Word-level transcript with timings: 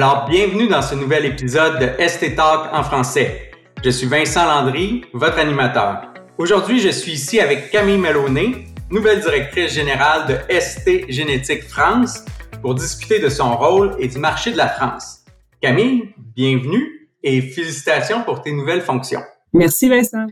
Alors, 0.00 0.28
bienvenue 0.28 0.68
dans 0.68 0.80
ce 0.80 0.94
nouvel 0.94 1.24
épisode 1.24 1.80
de 1.80 2.06
ST 2.06 2.36
Talk 2.36 2.72
en 2.72 2.84
français. 2.84 3.50
Je 3.82 3.90
suis 3.90 4.06
Vincent 4.06 4.44
Landry, 4.44 5.04
votre 5.12 5.40
animateur. 5.40 6.12
Aujourd'hui, 6.38 6.78
je 6.78 6.90
suis 6.90 7.14
ici 7.14 7.40
avec 7.40 7.72
Camille 7.72 7.98
Melonnet, 7.98 8.66
nouvelle 8.92 9.20
directrice 9.20 9.72
générale 9.72 10.28
de 10.28 10.60
ST 10.60 11.10
Génétique 11.10 11.64
France, 11.64 12.24
pour 12.62 12.76
discuter 12.76 13.18
de 13.18 13.28
son 13.28 13.56
rôle 13.56 13.96
et 13.98 14.06
du 14.06 14.20
marché 14.20 14.52
de 14.52 14.56
la 14.56 14.68
France. 14.68 15.24
Camille, 15.60 16.14
bienvenue 16.16 17.10
et 17.24 17.40
félicitations 17.40 18.22
pour 18.22 18.40
tes 18.42 18.52
nouvelles 18.52 18.82
fonctions. 18.82 19.22
Merci 19.52 19.88
Vincent. 19.88 20.28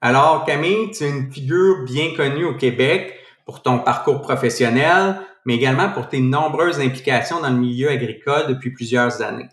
Alors 0.00 0.44
Camille, 0.44 0.90
tu 0.90 1.04
es 1.04 1.08
une 1.08 1.30
figure 1.30 1.84
bien 1.84 2.16
connue 2.16 2.46
au 2.46 2.56
Québec 2.56 3.14
pour 3.46 3.62
ton 3.62 3.78
parcours 3.78 4.20
professionnel, 4.22 5.20
mais 5.48 5.54
également 5.54 5.90
pour 5.90 6.10
tes 6.10 6.20
nombreuses 6.20 6.78
implications 6.78 7.40
dans 7.40 7.48
le 7.48 7.56
milieu 7.56 7.88
agricole 7.88 8.48
depuis 8.48 8.70
plusieurs 8.70 9.22
années. 9.22 9.48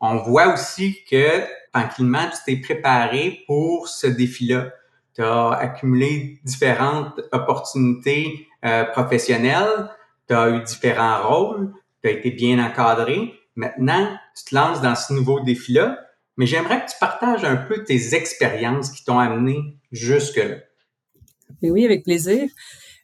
On 0.00 0.16
voit 0.16 0.54
aussi 0.54 1.04
que 1.04 1.44
tranquillement, 1.70 2.30
tu 2.30 2.38
t'es 2.46 2.56
préparé 2.62 3.40
pour 3.46 3.88
ce 3.88 4.06
défi-là. 4.06 4.72
Tu 5.14 5.22
as 5.22 5.50
accumulé 5.50 6.40
différentes 6.44 7.20
opportunités 7.30 8.48
euh, 8.64 8.84
professionnelles, 8.84 9.90
tu 10.28 10.34
as 10.34 10.48
eu 10.48 10.62
différents 10.62 11.28
rôles, 11.28 11.74
tu 12.02 12.08
as 12.08 12.12
été 12.12 12.30
bien 12.30 12.58
encadré. 12.58 13.34
Maintenant, 13.54 14.08
tu 14.34 14.44
te 14.44 14.54
lances 14.54 14.80
dans 14.80 14.94
ce 14.94 15.12
nouveau 15.12 15.40
défi-là, 15.40 15.98
mais 16.38 16.46
j'aimerais 16.46 16.86
que 16.86 16.90
tu 16.90 16.96
partages 16.98 17.44
un 17.44 17.56
peu 17.56 17.84
tes 17.84 18.14
expériences 18.14 18.92
qui 18.92 19.04
t'ont 19.04 19.18
amené 19.18 19.76
jusque-là. 19.92 20.56
Oui, 21.60 21.84
avec 21.84 22.04
plaisir. 22.04 22.48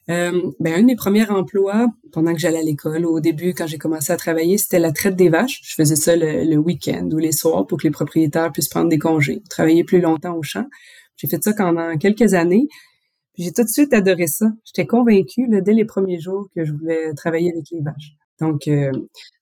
Euh, 0.09 0.51
ben, 0.59 0.75
un 0.75 0.81
de 0.81 0.85
mes 0.85 0.95
premiers 0.95 1.29
emplois 1.29 1.87
pendant 2.11 2.33
que 2.33 2.39
j'allais 2.39 2.59
à 2.59 2.63
l'école, 2.63 3.05
au 3.05 3.19
début, 3.19 3.53
quand 3.53 3.65
j'ai 3.65 3.79
commencé 3.79 4.13
à 4.13 4.17
travailler, 4.17 4.57
c'était 4.57 4.79
la 4.79 4.91
traite 4.91 5.15
des 5.15 5.29
vaches. 5.29 5.61
Je 5.63 5.73
faisais 5.73 5.95
ça 5.95 6.15
le, 6.15 6.57
week-end 6.57 7.09
ou 7.11 7.17
les 7.17 7.31
soirs 7.31 7.65
pour 7.65 7.79
que 7.79 7.83
les 7.83 7.91
propriétaires 7.91 8.51
puissent 8.51 8.69
prendre 8.69 8.89
des 8.89 8.99
congés, 8.99 9.41
travailler 9.49 9.83
plus 9.83 10.01
longtemps 10.01 10.35
au 10.35 10.43
champ. 10.43 10.65
J'ai 11.17 11.27
fait 11.27 11.43
ça 11.43 11.53
pendant 11.53 11.97
quelques 11.97 12.33
années. 12.35 12.67
J'ai 13.37 13.51
tout 13.51 13.63
de 13.63 13.69
suite 13.69 13.93
adoré 13.93 14.27
ça. 14.27 14.47
J'étais 14.63 14.85
convaincue 14.85 15.47
dès 15.49 15.73
les 15.73 15.85
premiers 15.85 16.19
jours 16.19 16.47
que 16.55 16.63
je 16.63 16.71
voulais 16.73 17.13
travailler 17.13 17.51
avec 17.51 17.65
les 17.71 17.81
vaches. 17.81 18.13
Donc, 18.39 18.67
euh, 18.67 18.91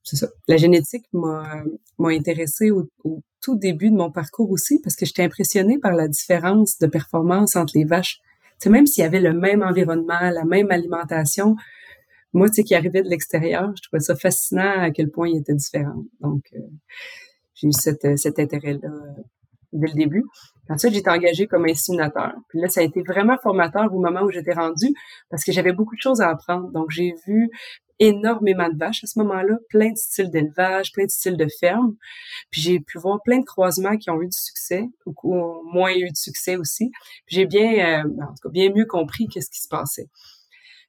c'est 0.03 0.15
ça. 0.15 0.27
La 0.47 0.57
génétique 0.57 1.05
m'a 1.13 1.63
m'a 1.99 2.09
intéressée 2.09 2.71
au, 2.71 2.89
au, 3.03 3.21
tout 3.41 3.55
début 3.55 3.91
de 3.91 3.95
mon 3.95 4.11
parcours 4.11 4.49
aussi 4.51 4.79
parce 4.81 4.95
que 4.95 5.05
j'étais 5.05 5.23
impressionnée 5.23 5.77
par 5.77 5.93
la 5.93 6.07
différence 6.07 6.77
de 6.79 6.87
performance 6.87 7.55
entre 7.55 7.73
les 7.75 7.83
vaches 7.83 8.19
même 8.65 8.85
s'il 8.85 9.03
y 9.03 9.07
avait 9.07 9.19
le 9.19 9.33
même 9.33 9.61
environnement, 9.61 10.19
la 10.19 10.45
même 10.45 10.71
alimentation, 10.71 11.55
moi, 12.33 12.49
tu 12.49 12.55
sais, 12.55 12.63
qui 12.63 12.75
arrivait 12.75 13.03
de 13.03 13.09
l'extérieur, 13.09 13.71
je 13.75 13.83
trouvais 13.83 13.99
ça 13.99 14.15
fascinant 14.15 14.79
à 14.79 14.89
quel 14.91 15.09
point 15.11 15.29
il 15.29 15.37
était 15.37 15.53
différent. 15.53 16.03
Donc, 16.19 16.45
euh, 16.55 16.59
j'ai 17.53 17.67
eu 17.67 17.69
euh, 17.69 18.17
cet 18.17 18.39
intérêt-là 18.39 18.89
euh, 18.89 19.21
dès 19.73 19.87
le 19.87 19.93
début. 19.93 20.23
Ensuite, 20.69 20.93
j'étais 20.93 21.09
engagée 21.09 21.47
comme 21.47 21.65
inséminateur. 21.65 22.33
Puis 22.49 22.61
là, 22.61 22.69
ça 22.69 22.81
a 22.81 22.83
été 22.83 23.01
vraiment 23.01 23.37
formateur 23.41 23.93
au 23.93 23.99
moment 23.99 24.21
où 24.21 24.31
j'étais 24.31 24.53
rendue 24.53 24.93
parce 25.29 25.43
que 25.43 25.51
j'avais 25.51 25.73
beaucoup 25.73 25.95
de 25.95 26.01
choses 26.01 26.21
à 26.21 26.29
apprendre. 26.29 26.71
Donc, 26.71 26.89
j'ai 26.89 27.13
vu 27.27 27.49
énormément 27.99 28.69
de 28.69 28.77
vaches 28.77 29.03
à 29.03 29.07
ce 29.07 29.19
moment-là, 29.19 29.57
plein 29.69 29.91
de 29.91 29.97
styles 29.97 30.29
d'élevage, 30.29 30.91
plein 30.93 31.05
de 31.05 31.09
styles 31.09 31.37
de 31.37 31.47
ferme. 31.59 31.95
Puis 32.49 32.61
j'ai 32.61 32.79
pu 32.79 32.97
voir 32.97 33.19
plein 33.23 33.39
de 33.39 33.45
croisements 33.45 33.97
qui 33.97 34.09
ont 34.09 34.21
eu 34.21 34.27
du 34.27 34.37
succès 34.37 34.83
ou 35.05 35.11
qui 35.13 35.25
ont 35.25 35.63
moins 35.71 35.93
eu 35.93 36.09
de 36.09 36.15
succès 36.15 36.55
aussi. 36.55 36.91
Puis 37.25 37.35
j'ai 37.35 37.45
bien, 37.45 38.03
euh, 38.03 38.09
en 38.21 38.27
tout 38.27 38.43
cas, 38.43 38.49
bien 38.49 38.71
mieux 38.73 38.85
compris 38.85 39.27
qu'est-ce 39.27 39.49
qui 39.49 39.61
se 39.61 39.67
passait. 39.67 40.07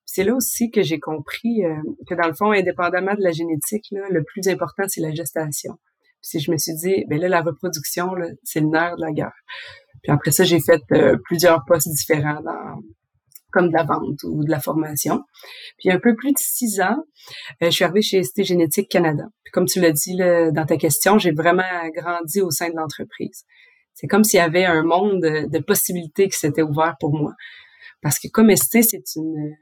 C'est 0.06 0.24
là 0.24 0.34
aussi 0.34 0.70
que 0.70 0.82
j'ai 0.82 1.00
compris 1.00 1.64
euh, 1.64 1.76
que 2.06 2.14
dans 2.14 2.28
le 2.28 2.34
fond, 2.34 2.52
indépendamment 2.52 3.14
de 3.14 3.22
la 3.22 3.32
génétique, 3.32 3.86
là, 3.90 4.06
le 4.10 4.22
plus 4.22 4.46
important, 4.48 4.84
c'est 4.86 5.00
la 5.00 5.12
gestation. 5.12 5.78
Puis 6.28 6.40
je 6.40 6.50
me 6.50 6.56
suis 6.56 6.74
dit, 6.74 7.04
ben 7.08 7.20
là, 7.20 7.28
la 7.28 7.42
reproduction, 7.42 8.12
c'est 8.42 8.60
le 8.60 8.68
nerf 8.68 8.96
de 8.96 9.02
la 9.02 9.12
guerre. 9.12 9.34
Puis 10.02 10.12
après 10.12 10.32
ça, 10.32 10.44
j'ai 10.44 10.60
fait 10.60 10.82
euh, 10.92 11.16
plusieurs 11.24 11.64
postes 11.66 11.88
différents 11.88 12.40
comme 13.54 13.68
de 13.68 13.72
la 13.72 13.84
vente 13.84 14.22
ou 14.24 14.44
de 14.44 14.50
la 14.50 14.58
formation. 14.58 15.22
Puis 15.78 15.90
un 15.90 16.00
peu 16.00 16.16
plus 16.16 16.32
de 16.32 16.38
six 16.38 16.80
ans, 16.80 16.96
euh, 17.62 17.66
je 17.66 17.70
suis 17.70 17.84
arrivée 17.84 18.02
chez 18.02 18.22
ST 18.22 18.42
Génétique 18.42 18.90
Canada. 18.90 19.24
Puis 19.44 19.52
comme 19.52 19.66
tu 19.66 19.80
l'as 19.80 19.92
dit 19.92 20.16
dans 20.16 20.66
ta 20.66 20.76
question, 20.76 21.18
j'ai 21.18 21.30
vraiment 21.30 21.62
grandi 21.94 22.40
au 22.40 22.50
sein 22.50 22.68
de 22.68 22.74
l'entreprise. 22.74 23.44
C'est 23.94 24.08
comme 24.08 24.24
s'il 24.24 24.38
y 24.38 24.42
avait 24.42 24.64
un 24.64 24.82
monde 24.82 25.20
de, 25.20 25.58
possibilités 25.60 26.28
qui 26.28 26.36
s'était 26.36 26.62
ouvert 26.62 26.96
pour 26.98 27.14
moi. 27.14 27.32
Parce 28.02 28.18
que 28.18 28.26
comme 28.28 28.54
ST, 28.54 28.82
c'est 28.82 29.14
une, 29.14 29.54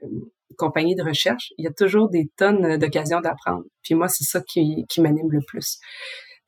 compagnie 0.56 0.94
de 0.94 1.02
recherche, 1.02 1.52
il 1.58 1.64
y 1.64 1.68
a 1.68 1.72
toujours 1.72 2.08
des 2.10 2.30
tonnes 2.36 2.76
d'occasions 2.78 3.20
d'apprendre. 3.20 3.64
Puis 3.82 3.94
moi, 3.94 4.08
c'est 4.08 4.24
ça 4.24 4.40
qui, 4.40 4.84
qui 4.88 5.00
m'anime 5.00 5.30
le 5.30 5.40
plus. 5.46 5.78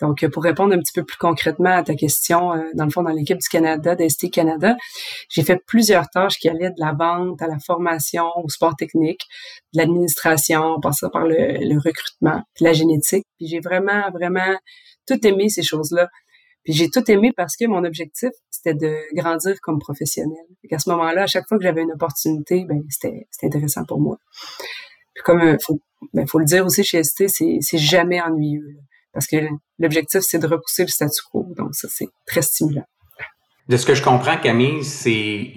Donc, 0.01 0.23
euh, 0.23 0.29
pour 0.29 0.43
répondre 0.43 0.75
un 0.75 0.79
petit 0.79 0.93
peu 0.93 1.05
plus 1.05 1.17
concrètement 1.17 1.77
à 1.77 1.83
ta 1.83 1.95
question, 1.95 2.53
euh, 2.53 2.63
dans 2.75 2.85
le 2.85 2.91
fond, 2.91 3.03
dans 3.03 3.11
l'équipe 3.11 3.39
du 3.39 3.49
Canada, 3.49 3.95
d'ST 3.95 4.31
Canada, 4.31 4.77
j'ai 5.29 5.43
fait 5.43 5.61
plusieurs 5.67 6.09
tâches 6.11 6.39
qui 6.39 6.49
allaient 6.49 6.71
de 6.71 6.81
la 6.81 6.93
vente 6.93 7.41
à 7.41 7.47
la 7.47 7.59
formation, 7.59 8.25
au 8.43 8.49
sport 8.49 8.75
technique, 8.77 9.21
de 9.73 9.79
l'administration, 9.79 10.63
en 10.63 10.81
passant 10.81 11.11
par 11.11 11.27
le, 11.27 11.79
recrutement, 11.79 12.43
puis 12.55 12.65
la 12.65 12.73
génétique. 12.73 13.25
Puis 13.39 13.49
j'ai 13.49 13.61
vraiment, 13.61 14.11
vraiment 14.13 14.57
tout 15.07 15.25
aimé 15.27 15.49
ces 15.49 15.63
choses-là. 15.63 16.09
Puis 16.65 16.73
j'ai 16.73 16.89
tout 16.89 17.09
aimé 17.11 17.31
parce 17.37 17.57
que 17.57 17.67
mon 17.67 17.85
objectif, 17.85 18.31
c'était 18.51 18.75
de 18.75 18.97
grandir 19.15 19.55
comme 19.63 19.79
professionnel. 19.79 20.45
Et 20.65 20.75
à 20.75 20.79
ce 20.79 20.89
moment-là, 20.91 21.25
à 21.25 21.27
chaque 21.27 21.47
fois 21.47 21.59
que 21.59 21.63
j'avais 21.63 21.83
une 21.83 21.93
opportunité, 21.93 22.65
ben 22.67 22.83
c'était 22.89 23.27
intéressant 23.43 23.85
pour 23.85 24.01
moi. 24.01 24.17
Puis 25.15 25.23
comme 25.25 25.43
euh, 25.43 25.57
faut, 25.63 25.79
ben, 26.15 26.27
faut 26.27 26.39
le 26.39 26.47
dire 26.47 26.65
aussi 26.65 26.83
chez 26.83 27.05
ST, 27.05 27.29
c'est 27.29 27.79
jamais 27.79 28.21
ennuyeux 28.21 28.79
parce 29.15 29.27
que 29.27 29.37
l'objectif, 29.79 30.21
c'est 30.21 30.39
de 30.39 30.47
repousser 30.47 30.83
le 30.83 30.89
statu 30.89 31.23
quo. 31.31 31.47
Donc, 31.57 31.75
ça, 31.75 31.89
c'est 31.91 32.09
très 32.27 32.43
stimulant. 32.43 32.85
De 33.69 33.77
ce 33.79 33.87
que 33.87 33.95
je 33.95 34.03
comprends, 34.03 34.37
Camille, 34.37 34.85
c'est 34.85 35.53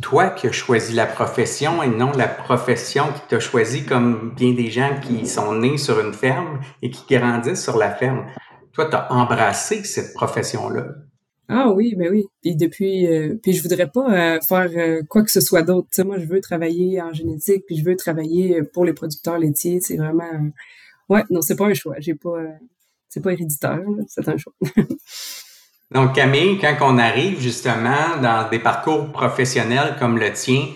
toi 0.00 0.30
qui 0.30 0.46
as 0.46 0.52
choisi 0.52 0.94
la 0.94 1.06
profession 1.06 1.82
et 1.82 1.88
non 1.88 2.12
la 2.12 2.28
profession 2.28 3.04
qui 3.12 3.20
t'a 3.28 3.40
choisi 3.40 3.84
comme 3.84 4.32
bien 4.36 4.52
des 4.52 4.70
gens 4.70 5.00
qui 5.00 5.26
sont 5.26 5.54
nés 5.54 5.76
sur 5.76 5.98
une 5.98 6.12
ferme 6.12 6.60
et 6.82 6.90
qui 6.90 7.16
grandissent 7.16 7.64
sur 7.64 7.76
la 7.76 7.90
ferme. 7.90 8.26
Toi, 8.72 8.86
tu 8.86 8.94
as 8.94 9.12
embrassé 9.12 9.82
cette 9.82 10.14
profession-là. 10.14 10.86
Ah 11.48 11.72
oui, 11.72 11.94
mais 11.96 12.10
ben 12.10 12.12
oui. 12.12 12.26
Puis 12.42 12.56
depuis, 12.56 13.06
euh, 13.06 13.34
puis 13.42 13.54
je 13.54 13.62
voudrais 13.62 13.88
pas 13.88 14.36
euh, 14.36 14.38
faire 14.46 14.70
euh, 14.76 15.02
quoi 15.08 15.22
que 15.22 15.30
ce 15.30 15.40
soit 15.40 15.62
d'autre. 15.62 15.88
moi, 16.04 16.18
je 16.18 16.26
veux 16.26 16.40
travailler 16.40 17.00
en 17.00 17.12
génétique, 17.12 17.64
puis 17.66 17.76
je 17.76 17.84
veux 17.84 17.96
travailler 17.96 18.62
pour 18.62 18.84
les 18.84 18.92
producteurs 18.92 19.38
laitiers. 19.38 19.80
C'est 19.80 19.96
vraiment, 19.96 20.30
ouais, 21.08 21.24
non, 21.30 21.40
c'est 21.40 21.56
pas 21.56 21.66
un 21.66 21.74
choix. 21.74 21.96
J'ai 21.98 22.14
pas, 22.14 22.36
c'est 23.08 23.22
pas 23.22 23.32
héréditaire, 23.32 23.80
c'est 24.06 24.28
un 24.28 24.36
choix. 24.36 24.52
Donc, 25.90 26.14
Camille, 26.14 26.58
quand 26.58 26.76
on 26.82 26.98
arrive 26.98 27.40
justement 27.40 28.18
dans 28.22 28.48
des 28.50 28.58
parcours 28.58 29.10
professionnels 29.10 29.96
comme 29.98 30.18
le 30.18 30.32
tien, 30.32 30.66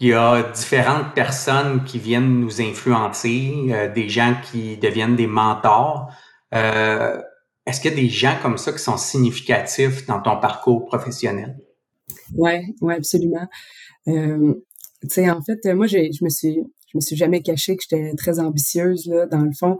il 0.00 0.08
y 0.08 0.14
a 0.14 0.42
différentes 0.42 1.14
personnes 1.14 1.84
qui 1.84 1.98
viennent 1.98 2.40
nous 2.40 2.60
influencer, 2.60 3.66
euh, 3.68 3.92
des 3.92 4.08
gens 4.08 4.34
qui 4.42 4.76
deviennent 4.78 5.14
des 5.14 5.26
mentors. 5.26 6.10
Euh, 6.54 7.20
est-ce 7.66 7.80
qu'il 7.80 7.90
y 7.90 7.94
a 7.94 7.96
des 7.96 8.08
gens 8.08 8.36
comme 8.42 8.58
ça 8.58 8.72
qui 8.72 8.80
sont 8.80 8.96
significatifs 8.96 10.06
dans 10.06 10.20
ton 10.20 10.40
parcours 10.40 10.86
professionnel? 10.86 11.56
Oui, 12.34 12.74
ouais, 12.80 12.96
absolument. 12.96 13.46
Euh, 14.08 14.54
tu 15.02 15.08
sais, 15.08 15.30
en 15.30 15.42
fait, 15.42 15.64
moi, 15.74 15.86
je 15.86 16.24
me 16.24 16.30
suis 16.30 16.64
je 16.92 16.98
me 16.98 17.00
suis 17.00 17.16
jamais 17.16 17.42
cachée 17.42 17.76
que 17.76 17.82
j'étais 17.88 18.14
très 18.16 18.38
ambitieuse 18.38 19.06
là 19.06 19.26
dans 19.26 19.40
le 19.40 19.52
fond. 19.52 19.78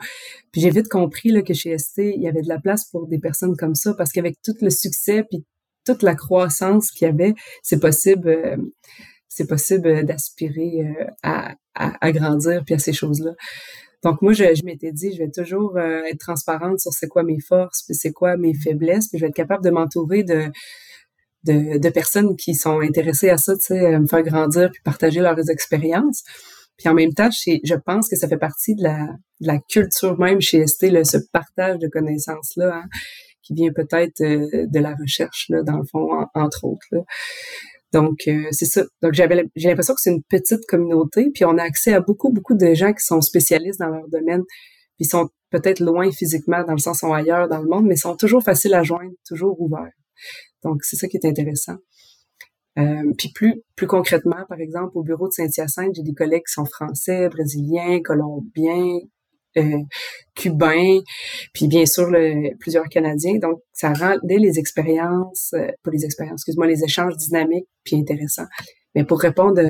Puis 0.50 0.60
j'ai 0.60 0.70
vite 0.70 0.88
compris 0.88 1.30
là 1.30 1.42
que 1.42 1.54
chez 1.54 1.76
ST, 1.76 1.98
il 1.98 2.22
y 2.22 2.28
avait 2.28 2.42
de 2.42 2.48
la 2.48 2.58
place 2.58 2.86
pour 2.86 3.06
des 3.06 3.18
personnes 3.18 3.56
comme 3.56 3.74
ça 3.74 3.94
parce 3.94 4.12
qu'avec 4.12 4.40
tout 4.42 4.54
le 4.60 4.70
succès 4.70 5.24
puis 5.28 5.44
toute 5.84 6.02
la 6.02 6.14
croissance 6.14 6.90
qu'il 6.90 7.06
y 7.06 7.10
avait, 7.10 7.34
c'est 7.62 7.80
possible 7.80 8.28
euh, 8.28 8.56
c'est 9.28 9.46
possible 9.46 10.04
d'aspirer 10.04 10.94
euh, 11.24 11.48
à, 11.74 12.12
grandir 12.12 12.62
puis 12.64 12.74
à 12.74 12.78
ces 12.78 12.92
choses-là. 12.92 13.32
Donc 14.04 14.20
moi, 14.20 14.32
je, 14.32 14.64
m'étais 14.64 14.92
dit, 14.92 15.12
je 15.12 15.18
vais 15.18 15.30
toujours 15.30 15.76
euh, 15.76 16.02
être 16.04 16.18
transparente 16.18 16.80
sur 16.80 16.92
c'est 16.92 17.08
quoi 17.08 17.22
mes 17.22 17.40
forces, 17.40 17.82
puis 17.84 17.94
c'est 17.94 18.12
quoi 18.12 18.36
mes 18.36 18.52
faiblesses, 18.52 19.08
puis 19.08 19.18
je 19.18 19.24
vais 19.24 19.28
être 19.28 19.34
capable 19.34 19.64
de 19.64 19.70
m'entourer 19.70 20.22
de, 20.24 20.50
de, 21.44 21.78
de, 21.78 21.88
personnes 21.88 22.36
qui 22.36 22.54
sont 22.54 22.80
intéressées 22.80 23.30
à 23.30 23.38
ça, 23.38 23.54
tu 23.54 23.62
sais, 23.62 23.98
me 23.98 24.06
faire 24.06 24.22
grandir 24.22 24.70
puis 24.70 24.82
partager 24.84 25.20
leurs 25.20 25.48
expériences. 25.50 26.24
Puis 26.82 26.90
en 26.90 26.94
même 26.94 27.12
temps, 27.12 27.30
je 27.30 27.74
pense 27.86 28.08
que 28.08 28.16
ça 28.16 28.26
fait 28.26 28.38
partie 28.38 28.74
de 28.74 28.82
la, 28.82 29.58
culture 29.70 30.18
même 30.18 30.40
chez 30.40 30.66
ST, 30.66 30.90
là, 30.90 31.04
ce 31.04 31.18
partage 31.32 31.78
de 31.78 31.86
connaissances-là, 31.86 32.78
hein, 32.78 32.88
qui 33.42 33.54
vient 33.54 33.72
peut-être 33.72 34.20
euh, 34.20 34.66
de 34.66 34.78
la 34.80 34.96
recherche, 34.96 35.46
là, 35.48 35.62
dans 35.62 35.78
le 35.78 35.84
fond, 35.84 36.08
entre 36.34 36.64
autres. 36.64 37.04
Donc, 37.92 38.26
euh, 38.26 38.48
c'est 38.50 38.66
ça. 38.66 38.82
Donc, 39.00 39.12
j'ai 39.14 39.28
l'impression 39.68 39.94
que 39.94 40.00
c'est 40.00 40.10
une 40.10 40.24
petite 40.24 40.66
communauté, 40.66 41.30
puis 41.32 41.44
on 41.44 41.56
a 41.56 41.62
accès 41.62 41.92
à 41.92 42.00
beaucoup, 42.00 42.32
beaucoup 42.32 42.54
de 42.54 42.74
gens 42.74 42.92
qui 42.92 43.04
sont 43.04 43.20
spécialistes 43.20 43.78
dans 43.78 43.88
leur 43.88 44.08
domaine, 44.08 44.42
puis 44.96 45.04
sont 45.04 45.28
peut-être 45.50 45.78
loin 45.78 46.10
physiquement, 46.10 46.64
dans 46.64 46.72
le 46.72 46.78
sens 46.78 46.98
sont 46.98 47.12
ailleurs 47.12 47.48
dans 47.48 47.60
le 47.60 47.68
monde, 47.68 47.86
mais 47.86 47.94
sont 47.94 48.16
toujours 48.16 48.42
faciles 48.42 48.74
à 48.74 48.82
joindre, 48.82 49.12
toujours 49.24 49.60
ouverts. 49.60 49.92
Donc, 50.64 50.82
c'est 50.82 50.96
ça 50.96 51.06
qui 51.06 51.16
est 51.16 51.26
intéressant. 51.26 51.76
Euh, 52.78 53.12
puis 53.18 53.30
plus 53.34 53.62
plus 53.76 53.86
concrètement, 53.86 54.44
par 54.48 54.58
exemple, 54.58 54.92
au 54.94 55.02
bureau 55.02 55.28
de 55.28 55.32
Saint-Hyacinthe, 55.32 55.94
j'ai 55.94 56.02
des 56.02 56.14
collègues 56.14 56.44
qui 56.46 56.54
sont 56.54 56.64
français, 56.64 57.28
brésiliens, 57.28 58.00
colombiens, 58.02 58.98
cubains, 60.34 61.00
puis 61.52 61.68
bien 61.68 61.84
sûr 61.84 62.10
plusieurs 62.58 62.88
Canadiens. 62.88 63.36
Donc, 63.36 63.60
ça 63.74 63.92
rendait 63.92 64.38
les 64.38 64.58
expériences, 64.58 65.54
pas 65.82 65.90
les 65.90 66.06
expériences, 66.06 66.40
excuse-moi, 66.40 66.66
les 66.66 66.82
échanges 66.82 67.16
dynamiques 67.18 67.68
puis 67.84 67.96
intéressants. 67.96 68.46
Mais 68.94 69.04
pour 69.04 69.20
répondre 69.20 69.60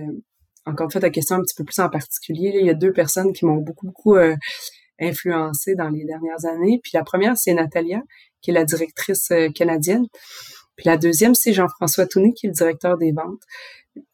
encore 0.65 0.85
une 0.85 0.93
fois 0.93 1.01
ta 1.01 1.11
question 1.11 1.37
un 1.37 1.43
petit 1.43 1.57
peu 1.57 1.65
plus 1.65 1.81
en 1.81 1.89
particulier, 1.89 2.53
il 2.61 2.67
y 2.67 2.71
a 2.71 2.75
deux 2.75 2.93
personnes 2.93 3.33
qui 3.33 3.45
m'ont 3.45 3.57
beaucoup, 3.57 3.87
beaucoup 3.87 4.17
influencé 5.01 5.75
dans 5.75 5.89
les 5.89 6.05
dernières 6.05 6.45
années. 6.45 6.79
Puis 6.81 6.93
la 6.95 7.03
première, 7.03 7.37
c'est 7.37 7.53
Natalia, 7.53 8.03
qui 8.41 8.53
est 8.53 8.55
la 8.55 8.65
directrice 8.65 9.33
canadienne. 9.57 10.07
Puis 10.77 10.89
la 10.89 10.97
deuxième, 10.97 11.35
c'est 11.35 11.53
Jean-François 11.53 12.07
Touné, 12.07 12.33
qui 12.33 12.47
est 12.47 12.51
le 12.51 12.55
directeur 12.55 12.97
des 12.97 13.13
ventes. 13.13 13.43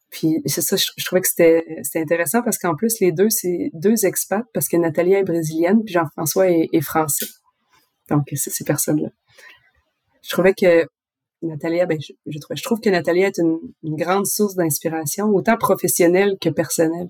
Puis 0.09 0.41
c'est 0.45 0.61
ça, 0.61 0.75
je, 0.75 1.05
trouvais 1.05 1.21
que 1.21 1.27
c'était 1.27 1.63
intéressant 1.95 2.41
parce 2.41 2.57
qu'en 2.57 2.75
plus, 2.75 2.99
les 2.99 3.11
deux, 3.11 3.29
c'est 3.29 3.69
deux 3.73 4.05
expats 4.05 4.43
parce 4.53 4.67
que 4.67 4.77
Nathalie 4.77 5.13
est 5.13 5.23
brésilienne 5.23 5.83
puis 5.83 5.93
Jean-François 5.93 6.49
est, 6.49 6.81
français. 6.81 7.27
Donc, 8.09 8.23
c'est 8.33 8.49
ces 8.49 8.63
personnes-là. 8.63 9.09
Je 10.23 10.29
trouvais 10.29 10.53
que 10.53 10.87
Nathalie, 11.41 11.85
ben, 11.87 11.97
je, 12.25 12.63
trouve, 12.63 12.79
que 12.79 12.89
Nathalie 12.89 13.21
est 13.21 13.37
une, 13.37 13.59
grande 13.83 14.25
source 14.25 14.55
d'inspiration, 14.55 15.27
autant 15.27 15.57
professionnelle 15.57 16.37
que 16.41 16.49
personnelle. 16.49 17.09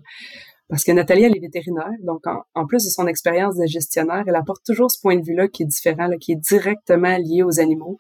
Parce 0.67 0.83
que 0.83 0.91
Nathalie, 0.91 1.23
elle 1.23 1.35
est 1.35 1.39
vétérinaire, 1.39 1.89
donc 2.03 2.21
en, 2.27 2.67
plus 2.67 2.83
de 2.83 2.89
son 2.89 3.07
expérience 3.07 3.55
de 3.55 3.65
gestionnaire, 3.65 4.23
elle 4.27 4.35
apporte 4.35 4.63
toujours 4.63 4.91
ce 4.91 4.99
point 5.01 5.15
de 5.15 5.25
vue-là 5.25 5.47
qui 5.47 5.63
est 5.63 5.65
différent, 5.65 6.09
qui 6.19 6.33
est 6.33 6.35
directement 6.35 7.17
lié 7.17 7.41
aux 7.41 7.59
animaux. 7.59 7.97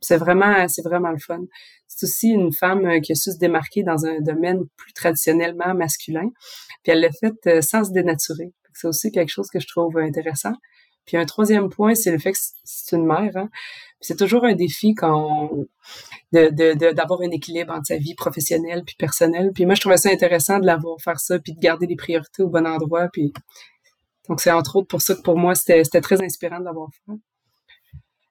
C'est 0.00 0.16
vraiment, 0.16 0.68
c'est 0.68 0.82
vraiment 0.82 1.10
le 1.10 1.18
fun. 1.18 1.40
C'est 1.88 2.06
aussi 2.06 2.28
une 2.28 2.52
femme 2.52 2.86
euh, 2.86 3.00
qui 3.00 3.12
a 3.12 3.14
su 3.14 3.32
se 3.32 3.38
démarquer 3.38 3.82
dans 3.82 4.06
un 4.06 4.20
domaine 4.20 4.60
plus 4.76 4.92
traditionnellement 4.92 5.74
masculin. 5.74 6.30
Puis 6.82 6.92
elle 6.92 7.00
l'a 7.00 7.10
fait 7.10 7.34
euh, 7.46 7.60
sans 7.60 7.84
se 7.84 7.92
dénaturer. 7.92 8.52
C'est 8.74 8.86
aussi 8.86 9.10
quelque 9.10 9.30
chose 9.30 9.48
que 9.48 9.58
je 9.58 9.66
trouve 9.66 9.98
intéressant. 9.98 10.52
Puis 11.04 11.16
un 11.16 11.24
troisième 11.24 11.70
point, 11.70 11.94
c'est 11.94 12.12
le 12.12 12.18
fait 12.18 12.32
que 12.32 12.38
c'est 12.64 12.94
une 12.96 13.06
mère. 13.06 13.34
Hein. 13.34 13.48
C'est 14.00 14.16
toujours 14.16 14.44
un 14.44 14.54
défi 14.54 14.94
quand 14.94 15.50
de, 16.32 16.50
de, 16.50 16.92
d'avoir 16.92 17.22
un 17.22 17.30
équilibre 17.30 17.72
entre 17.72 17.86
sa 17.86 17.96
vie 17.96 18.14
professionnelle 18.14 18.84
puis 18.84 18.94
personnelle. 18.98 19.50
Puis 19.54 19.64
moi, 19.64 19.74
je 19.74 19.80
trouvais 19.80 19.96
ça 19.96 20.10
intéressant 20.10 20.58
de 20.58 20.66
l'avoir 20.66 21.00
faire 21.00 21.18
ça, 21.18 21.38
puis 21.38 21.54
de 21.54 21.58
garder 21.58 21.86
les 21.86 21.96
priorités 21.96 22.42
au 22.42 22.48
bon 22.48 22.66
endroit. 22.66 23.08
Puis 23.12 23.32
donc 24.28 24.40
c'est 24.40 24.50
entre 24.50 24.76
autres 24.76 24.88
pour 24.88 25.00
ça 25.00 25.14
que 25.14 25.22
pour 25.22 25.38
moi 25.38 25.54
c'était 25.54 26.00
très 26.00 26.22
inspirant 26.22 26.60
de 26.60 26.64
l'avoir 26.64 26.90
fait. 27.06 27.12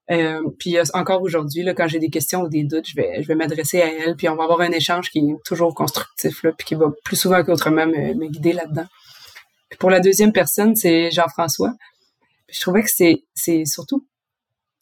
Euh, 0.09 0.41
puis 0.57 0.77
encore 0.93 1.21
aujourd'hui, 1.21 1.63
là, 1.63 1.73
quand 1.73 1.87
j'ai 1.87 1.99
des 1.99 2.09
questions 2.09 2.41
ou 2.41 2.49
des 2.49 2.63
doutes, 2.63 2.87
je 2.87 2.95
vais, 2.95 3.21
je 3.21 3.27
vais 3.27 3.35
m'adresser 3.35 3.81
à 3.81 3.87
elle, 3.87 4.15
puis 4.15 4.29
on 4.29 4.35
va 4.35 4.45
avoir 4.45 4.61
un 4.61 4.71
échange 4.71 5.09
qui 5.09 5.19
est 5.19 5.43
toujours 5.43 5.75
constructif, 5.75 6.43
là, 6.43 6.51
puis 6.57 6.65
qui 6.65 6.75
va 6.75 6.91
plus 7.03 7.17
souvent 7.17 7.43
qu'autrement 7.43 7.85
me, 7.85 8.13
me 8.13 8.27
guider 8.27 8.53
là-dedans. 8.53 8.85
Puis 9.69 9.77
pour 9.77 9.89
la 9.89 9.99
deuxième 9.99 10.31
personne, 10.31 10.75
c'est 10.75 11.11
Jean-François. 11.11 11.73
je 12.49 12.61
trouvais 12.61 12.83
que 12.83 12.89
c'est, 12.89 13.23
c'est 13.33 13.65
surtout 13.65 14.05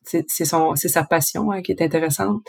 c'est 0.06 0.46
son 0.46 0.76
c'est 0.76 0.88
sa 0.88 1.04
passion 1.04 1.52
hein, 1.52 1.62
qui 1.62 1.72
est 1.72 1.82
intéressante. 1.82 2.42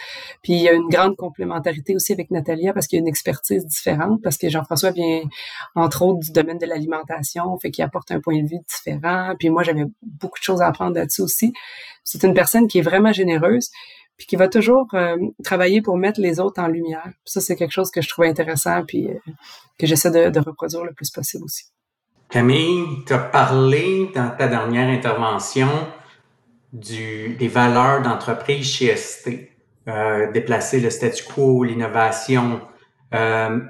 Puis 0.42 0.54
il 0.54 0.62
y 0.62 0.68
a 0.68 0.72
une 0.72 0.88
grande 0.88 1.16
complémentarité 1.16 1.94
aussi 1.94 2.12
avec 2.12 2.30
Natalia 2.30 2.72
parce 2.72 2.86
qu'il 2.86 2.98
y 2.98 3.00
a 3.00 3.02
une 3.02 3.08
expertise 3.08 3.66
différente 3.66 4.22
parce 4.22 4.36
que 4.36 4.48
Jean-François 4.48 4.90
vient 4.90 5.22
entre 5.74 6.02
autres 6.02 6.20
du 6.20 6.32
domaine 6.32 6.58
de 6.58 6.66
l'alimentation, 6.66 7.56
fait 7.58 7.70
qu'il 7.70 7.84
apporte 7.84 8.10
un 8.10 8.20
point 8.20 8.42
de 8.42 8.48
vue 8.48 8.60
différent. 8.68 9.34
Puis 9.38 9.50
moi 9.50 9.62
j'avais 9.62 9.84
beaucoup 10.02 10.38
de 10.38 10.44
choses 10.44 10.62
à 10.62 10.66
apprendre 10.66 10.94
là-dessus 10.96 11.22
aussi. 11.22 11.52
C'est 12.04 12.22
une 12.24 12.34
personne 12.34 12.68
qui 12.68 12.78
est 12.78 12.82
vraiment 12.82 13.12
généreuse 13.12 13.70
puis 14.16 14.26
qui 14.26 14.36
va 14.36 14.48
toujours 14.48 14.86
euh, 14.94 15.16
travailler 15.44 15.82
pour 15.82 15.98
mettre 15.98 16.20
les 16.20 16.40
autres 16.40 16.62
en 16.62 16.68
lumière. 16.68 17.10
ça 17.24 17.40
c'est 17.40 17.56
quelque 17.56 17.72
chose 17.72 17.90
que 17.90 18.00
je 18.00 18.08
trouvais 18.08 18.28
intéressant 18.28 18.84
puis 18.84 19.08
euh, 19.08 19.18
que 19.78 19.86
j'essaie 19.86 20.10
de, 20.10 20.30
de 20.30 20.40
reproduire 20.40 20.84
le 20.84 20.92
plus 20.92 21.10
possible 21.10 21.44
aussi. 21.44 21.64
Camille, 22.28 23.04
tu 23.06 23.12
as 23.12 23.18
parlé 23.18 24.10
dans 24.14 24.30
ta 24.30 24.48
dernière 24.48 24.88
intervention 24.88 25.68
des 26.76 27.48
valeurs 27.48 28.02
d'entreprise 28.02 28.66
chez 28.66 28.94
ST, 28.96 29.50
euh, 29.88 30.30
déplacer 30.32 30.80
le 30.80 30.90
statu 30.90 31.24
quo, 31.24 31.64
l'innovation. 31.64 32.60
Euh, 33.14 33.60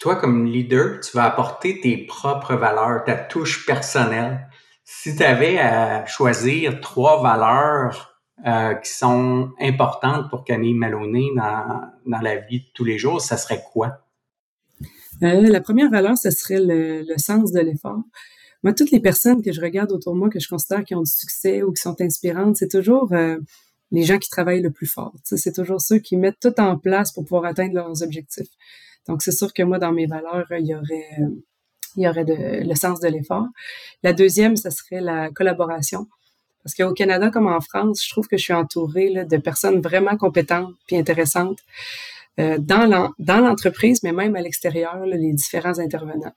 toi, 0.00 0.16
comme 0.16 0.46
leader, 0.46 1.00
tu 1.00 1.16
vas 1.16 1.24
apporter 1.24 1.80
tes 1.80 1.96
propres 1.98 2.54
valeurs, 2.54 3.04
ta 3.04 3.14
touche 3.14 3.66
personnelle. 3.66 4.48
Si 4.84 5.16
tu 5.16 5.22
avais 5.22 5.58
à 5.58 6.04
choisir 6.06 6.80
trois 6.80 7.22
valeurs 7.22 8.20
euh, 8.46 8.74
qui 8.74 8.92
sont 8.92 9.52
importantes 9.60 10.28
pour 10.28 10.44
Camille 10.44 10.74
Maloney 10.74 11.30
dans, 11.36 11.82
dans 12.06 12.20
la 12.20 12.36
vie 12.36 12.60
de 12.60 12.66
tous 12.74 12.84
les 12.84 12.98
jours, 12.98 13.20
ça 13.20 13.36
serait 13.36 13.62
quoi? 13.72 14.00
La 15.20 15.60
première 15.60 15.90
valeur, 15.90 16.18
ce 16.18 16.30
serait 16.30 16.58
le 16.60 17.18
sens 17.18 17.52
de 17.52 17.60
l'effort 17.60 18.02
moi, 18.64 18.72
toutes 18.72 18.90
les 18.90 19.00
personnes 19.00 19.42
que 19.42 19.52
je 19.52 19.60
regarde 19.60 19.92
autour 19.92 20.14
de 20.14 20.18
moi, 20.18 20.30
que 20.30 20.40
je 20.40 20.48
considère 20.48 20.84
qui 20.84 20.94
ont 20.94 21.02
du 21.02 21.10
succès 21.10 21.62
ou 21.62 21.72
qui 21.72 21.82
sont 21.82 22.00
inspirantes, 22.00 22.56
c'est 22.56 22.70
toujours 22.70 23.12
euh, 23.12 23.36
les 23.92 24.04
gens 24.04 24.18
qui 24.18 24.30
travaillent 24.30 24.62
le 24.62 24.70
plus 24.70 24.86
fort. 24.86 25.12
C'est 25.22 25.54
toujours 25.54 25.82
ceux 25.82 25.98
qui 25.98 26.16
mettent 26.16 26.40
tout 26.40 26.58
en 26.58 26.78
place 26.78 27.12
pour 27.12 27.24
pouvoir 27.24 27.44
atteindre 27.44 27.74
leurs 27.74 28.02
objectifs. 28.02 28.48
Donc, 29.06 29.22
c'est 29.22 29.32
sûr 29.32 29.52
que 29.52 29.62
moi, 29.62 29.78
dans 29.78 29.92
mes 29.92 30.06
valeurs, 30.06 30.46
il 30.50 30.66
y 30.66 30.74
aurait, 30.74 31.08
il 31.96 32.04
y 32.04 32.08
aurait 32.08 32.24
le 32.26 32.74
sens 32.74 33.00
de 33.00 33.08
l'effort. 33.08 33.46
La 34.02 34.14
deuxième, 34.14 34.56
ce 34.56 34.70
serait 34.70 35.02
la 35.02 35.30
collaboration. 35.30 36.08
Parce 36.64 36.74
qu'au 36.74 36.94
Canada 36.94 37.30
comme 37.30 37.46
en 37.46 37.60
France, 37.60 38.02
je 38.02 38.08
trouve 38.08 38.26
que 38.26 38.38
je 38.38 38.44
suis 38.44 38.54
entourée 38.54 39.26
de 39.26 39.36
personnes 39.36 39.82
vraiment 39.82 40.16
compétentes 40.16 40.74
puis 40.86 40.96
intéressantes 40.96 41.58
euh, 42.40 42.56
dans 42.58 43.12
l'entreprise, 43.18 44.02
mais 44.02 44.12
même 44.12 44.34
à 44.34 44.40
l'extérieur, 44.40 45.04
les 45.04 45.34
différents 45.34 45.78
intervenants. 45.78 46.32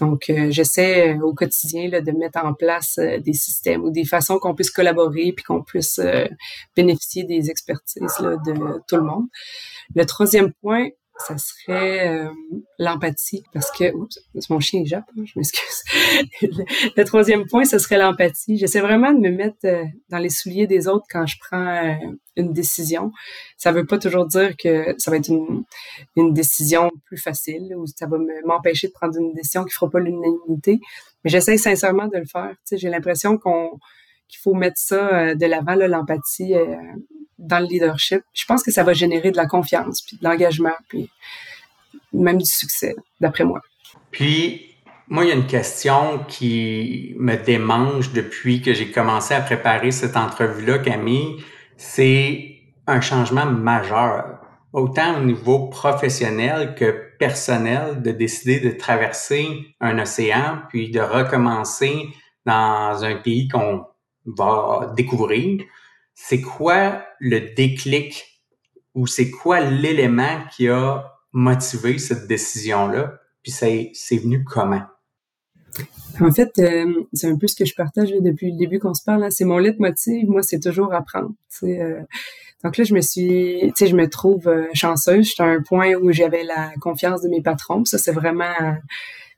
Donc, 0.00 0.30
euh, 0.30 0.50
j'essaie 0.50 1.14
euh, 1.14 1.20
au 1.20 1.34
quotidien 1.34 1.88
de 1.88 2.10
mettre 2.12 2.44
en 2.44 2.54
place 2.54 2.98
euh, 2.98 3.18
des 3.18 3.34
systèmes 3.34 3.84
ou 3.84 3.90
des 3.90 4.04
façons 4.04 4.38
qu'on 4.38 4.54
puisse 4.54 4.70
collaborer 4.70 5.32
puis 5.32 5.44
qu'on 5.44 5.62
puisse 5.62 6.00
bénéficier 6.74 7.24
des 7.24 7.50
expertises 7.50 8.16
de 8.20 8.82
tout 8.88 8.96
le 8.96 9.02
monde. 9.02 9.26
Le 9.94 10.04
troisième 10.04 10.52
point, 10.54 10.88
ça 11.26 11.36
serait 11.38 12.08
euh, 12.08 12.28
l'empathie 12.78 13.42
parce 13.52 13.70
que 13.70 13.92
oups, 13.94 14.18
mon 14.48 14.60
chien 14.60 14.84
jappe, 14.84 15.04
hein, 15.18 15.22
je 15.24 15.32
m'excuse. 15.36 15.82
le, 16.96 17.04
troisième 17.04 17.46
point, 17.46 17.64
ce 17.64 17.78
serait 17.78 17.98
l'empathie. 17.98 18.56
J'essaie 18.56 18.80
vraiment 18.80 19.12
de 19.12 19.18
me 19.18 19.30
mettre 19.30 19.58
euh, 19.64 19.84
dans 20.08 20.18
les 20.18 20.30
souliers 20.30 20.66
des 20.66 20.88
autres 20.88 21.06
quand 21.10 21.26
je 21.26 21.36
prends 21.40 21.66
euh, 21.66 21.94
une 22.36 22.52
décision. 22.52 23.12
Ça 23.56 23.72
veut 23.72 23.86
pas 23.86 23.98
toujours 23.98 24.26
dire 24.26 24.56
que 24.56 24.94
ça 24.98 25.10
va 25.10 25.18
être 25.18 25.28
une, 25.28 25.64
décision 26.32 26.90
plus 27.06 27.18
facile 27.18 27.74
ou 27.76 27.86
ça 27.86 28.06
va 28.06 28.18
m'empêcher 28.44 28.88
de 28.88 28.92
prendre 28.92 29.18
une 29.18 29.32
décision 29.32 29.64
qui 29.64 29.74
fera 29.74 29.90
pas 29.90 30.00
l'unanimité, 30.00 30.80
mais 31.24 31.30
j'essaie 31.30 31.56
sincèrement 31.56 32.08
de 32.08 32.18
le 32.18 32.26
faire. 32.26 32.54
J'ai 32.72 32.88
l'impression 32.88 33.38
qu'on 33.38 33.78
qu'il 34.28 34.38
faut 34.38 34.54
mettre 34.54 34.76
ça 34.78 35.34
de 35.34 35.46
l'avant 35.46 35.74
l'empathie 35.74 36.54
dans 37.40 37.58
le 37.58 37.66
leadership, 37.66 38.22
je 38.34 38.44
pense 38.44 38.62
que 38.62 38.70
ça 38.70 38.84
va 38.84 38.92
générer 38.92 39.30
de 39.30 39.36
la 39.36 39.46
confiance, 39.46 40.02
puis 40.02 40.16
de 40.16 40.24
l'engagement, 40.24 40.74
puis 40.88 41.10
même 42.12 42.38
du 42.38 42.50
succès, 42.50 42.94
d'après 43.20 43.44
moi. 43.44 43.60
Puis, 44.10 44.74
moi, 45.08 45.24
il 45.24 45.28
y 45.28 45.32
a 45.32 45.34
une 45.34 45.46
question 45.46 46.24
qui 46.28 47.14
me 47.18 47.36
démange 47.36 48.12
depuis 48.12 48.62
que 48.62 48.72
j'ai 48.74 48.90
commencé 48.90 49.34
à 49.34 49.40
préparer 49.40 49.90
cette 49.90 50.16
entrevue-là, 50.16 50.78
Camille. 50.78 51.42
C'est 51.76 52.58
un 52.86 53.00
changement 53.00 53.46
majeur, 53.46 54.40
autant 54.72 55.16
au 55.16 55.24
niveau 55.24 55.68
professionnel 55.68 56.74
que 56.74 57.10
personnel, 57.18 58.02
de 58.02 58.10
décider 58.12 58.60
de 58.60 58.70
traverser 58.70 59.74
un 59.80 59.98
océan, 59.98 60.62
puis 60.68 60.90
de 60.90 61.00
recommencer 61.00 62.08
dans 62.46 63.04
un 63.04 63.16
pays 63.16 63.48
qu'on 63.48 63.84
va 64.26 64.92
découvrir 64.96 65.64
c'est 66.14 66.40
quoi 66.40 67.04
le 67.18 67.54
déclic 67.54 68.42
ou 68.94 69.06
c'est 69.06 69.30
quoi 69.30 69.60
l'élément 69.60 70.38
qui 70.54 70.68
a 70.68 71.04
motivé 71.32 71.98
cette 71.98 72.26
décision-là? 72.26 73.18
Puis 73.42 73.52
c'est 73.52 74.16
venu 74.16 74.44
comment? 74.44 74.82
En 76.20 76.30
fait, 76.32 76.50
euh, 76.58 77.04
c'est 77.12 77.28
un 77.28 77.36
peu 77.36 77.46
ce 77.46 77.56
que 77.56 77.64
je 77.64 77.74
partage 77.74 78.10
depuis 78.10 78.50
le 78.50 78.58
début 78.58 78.78
qu'on 78.78 78.94
se 78.94 79.02
parle. 79.04 79.30
C'est 79.30 79.44
mon 79.44 79.58
leitmotiv. 79.58 80.28
Moi, 80.28 80.42
c'est 80.42 80.60
toujours 80.60 80.92
apprendre. 80.92 81.30
Euh. 81.62 82.00
Donc 82.62 82.76
là, 82.76 82.84
je 82.84 82.94
me 82.94 83.00
suis, 83.00 83.60
tu 83.62 83.72
sais, 83.76 83.86
je 83.86 83.96
me 83.96 84.08
trouve 84.08 84.48
euh, 84.48 84.66
chanceuse. 84.74 85.28
J'étais 85.28 85.42
à 85.42 85.46
un 85.46 85.62
point 85.62 85.94
où 85.94 86.12
j'avais 86.12 86.42
la 86.42 86.72
confiance 86.80 87.22
de 87.22 87.28
mes 87.28 87.40
patrons. 87.40 87.84
Ça, 87.84 87.96
c'est 87.96 88.12
vraiment, 88.12 88.52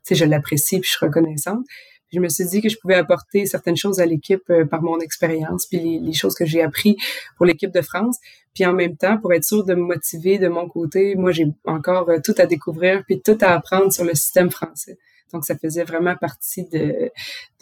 tu 0.04 0.14
je 0.14 0.24
l'apprécie 0.24 0.80
puis 0.80 0.90
je 0.90 0.96
suis 0.96 1.06
reconnaissante 1.06 1.64
je 2.12 2.20
me 2.20 2.28
suis 2.28 2.44
dit 2.44 2.60
que 2.60 2.68
je 2.68 2.78
pouvais 2.78 2.94
apporter 2.94 3.46
certaines 3.46 3.76
choses 3.76 4.00
à 4.00 4.06
l'équipe 4.06 4.42
euh, 4.50 4.64
par 4.64 4.82
mon 4.82 4.98
expérience, 5.00 5.66
puis 5.66 6.00
les, 6.00 6.12
choses 6.12 6.34
que 6.34 6.44
j'ai 6.44 6.62
appris 6.62 6.96
pour 7.36 7.46
l'équipe 7.46 7.72
de 7.72 7.80
France. 7.80 8.18
Puis 8.54 8.66
en 8.66 8.74
même 8.74 8.96
temps, 8.96 9.16
pour 9.18 9.32
être 9.32 9.44
sûr 9.44 9.64
de 9.64 9.74
me 9.74 9.82
motiver 9.82 10.38
de 10.38 10.48
mon 10.48 10.68
côté, 10.68 11.14
moi 11.14 11.32
j'ai 11.32 11.46
encore 11.64 12.08
euh, 12.10 12.18
tout 12.22 12.34
à 12.38 12.46
découvrir, 12.46 13.02
puis 13.06 13.20
tout 13.20 13.38
à 13.40 13.54
apprendre 13.54 13.92
sur 13.92 14.04
le 14.04 14.14
système 14.14 14.50
français. 14.50 14.98
Donc 15.32 15.44
ça 15.44 15.56
faisait 15.56 15.84
vraiment 15.84 16.14
partie 16.16 16.66
de, 16.66 17.10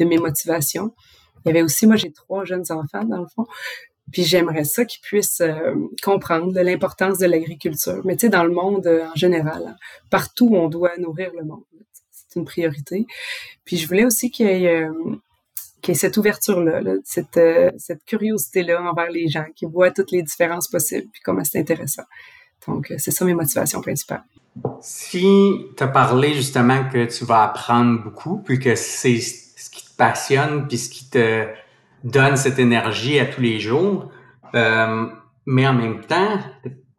mes 0.01 0.19
motivations. 0.19 0.93
Il 1.45 1.49
y 1.49 1.51
avait 1.51 1.63
aussi, 1.63 1.87
moi 1.87 1.97
j'ai 1.97 2.11
trois 2.11 2.45
jeunes 2.45 2.65
enfants 2.71 3.05
dans 3.05 3.21
le 3.21 3.29
fond, 3.29 3.47
puis 4.11 4.25
j'aimerais 4.25 4.65
ça 4.65 4.85
qu'ils 4.85 5.01
puissent 5.01 5.41
euh, 5.41 5.75
comprendre 6.03 6.61
l'importance 6.61 7.19
de 7.19 7.27
l'agriculture. 7.27 8.01
Mais 8.05 8.17
tu 8.17 8.27
sais, 8.27 8.29
dans 8.29 8.43
le 8.43 8.53
monde 8.53 8.89
en 8.89 9.15
général, 9.15 9.63
hein, 9.69 9.77
partout 10.11 10.51
on 10.53 10.69
doit 10.69 10.97
nourrir 10.99 11.31
le 11.39 11.45
monde 11.45 11.63
une 12.37 12.45
priorité. 12.45 13.07
Puis 13.65 13.77
je 13.77 13.87
voulais 13.87 14.05
aussi 14.05 14.31
qu'il 14.31 14.47
y 14.47 14.67
ait, 14.67 14.85
euh, 14.85 15.95
cette 15.95 16.17
ouverture-là, 16.17 16.81
cette, 17.05 17.37
euh, 17.37 17.71
cette 17.79 18.05
curiosité-là 18.05 18.83
envers 18.83 19.11
les 19.11 19.29
gens, 19.29 19.47
qui 19.55 19.67
voient 19.67 19.91
toutes 19.91 20.13
les 20.13 20.23
différences 20.23 20.69
possibles, 20.69 21.09
puis 21.13 21.23
comment 21.25 21.45
c'est 21.45 21.59
intéressant. 21.59 22.05
Donc, 22.67 22.91
euh, 22.91 22.97
c'est 22.99 23.11
ça 23.11 23.25
mes 23.25 23.35
motivations 23.35 23.81
principales. 23.81 24.25
Si 24.83 25.67
tu 25.77 25.83
as 25.83 25.89
parlé 25.89 26.35
justement 26.35 26.89
que 26.89 27.07
tu 27.07 27.25
vas 27.25 27.45
apprendre 27.45 28.03
beaucoup, 28.03 28.39
puis 28.39 28.59
que 28.59 28.75
c'est 28.75 29.19
ce 29.19 29.71
qui 29.71 29.85
te 29.85 29.97
passionne, 29.97 30.67
puis 30.69 30.79
ce 30.79 30.91
qui 30.91 31.09
te 31.09 31.47
donne 32.05 32.37
cette 32.37 32.59
énergie 32.59 33.19
à 33.19 33.27
tous 33.27 33.41
les 33.41 33.61
jours, 33.61 34.11
mais 34.53 35.67
en 35.67 35.75
même 35.75 36.01
temps, 36.05 36.39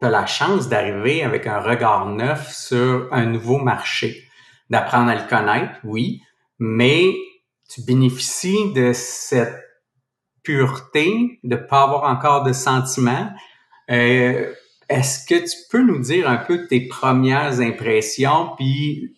tu 0.02 0.06
as 0.06 0.10
la 0.10 0.26
chance 0.26 0.68
d'arriver 0.68 1.22
avec 1.22 1.46
un 1.46 1.60
regard 1.60 2.06
neuf 2.06 2.52
sur 2.52 3.08
un 3.12 3.26
nouveau 3.26 3.58
marché, 3.58 4.28
d'apprendre 4.70 5.10
à 5.10 5.14
le 5.14 5.28
connaître, 5.28 5.74
oui, 5.84 6.22
mais 6.58 7.14
tu 7.68 7.82
bénéficies 7.82 8.72
de 8.72 8.92
cette 8.92 9.58
pureté, 10.42 11.40
de 11.44 11.56
pas 11.56 11.82
avoir 11.82 12.04
encore 12.04 12.42
de 12.42 12.52
sentiments. 12.52 13.30
Euh, 13.90 14.52
est-ce 14.88 15.26
que 15.26 15.38
tu 15.38 15.56
peux 15.70 15.82
nous 15.82 16.00
dire 16.00 16.28
un 16.28 16.36
peu 16.36 16.66
tes 16.66 16.86
premières 16.86 17.60
impressions, 17.60 18.50
puis 18.56 19.16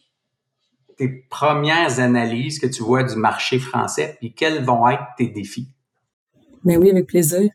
tes 0.97 1.09
premières 1.29 1.99
analyses 1.99 2.61
que 2.61 2.67
tu 2.67 2.83
vois 2.83 3.03
du 3.03 3.17
marché 3.17 3.59
français, 3.59 4.17
puis 4.21 4.35
quels 4.35 4.65
vont 4.65 4.89
être 4.89 5.05
tes 5.19 5.27
défis? 5.27 5.69
Ben 6.65 6.79
oui, 6.79 6.91
avec 6.91 7.07
plaisir. 7.07 7.51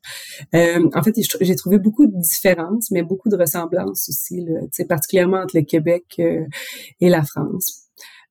Euh, 0.54 0.90
en 0.94 1.04
fait, 1.04 1.16
j'ai 1.42 1.56
trouvé 1.56 1.80
beaucoup 1.80 2.06
de 2.06 2.20
différences, 2.20 2.92
mais 2.92 3.02
beaucoup 3.02 3.30
de 3.30 3.36
ressemblances 3.36 4.08
aussi, 4.08 4.42
là, 4.42 4.62
particulièrement 4.88 5.38
entre 5.38 5.58
le 5.58 5.64
Québec 5.64 6.06
euh, 6.20 6.46
et 7.02 7.10
la 7.10 7.24
France. 7.24 7.86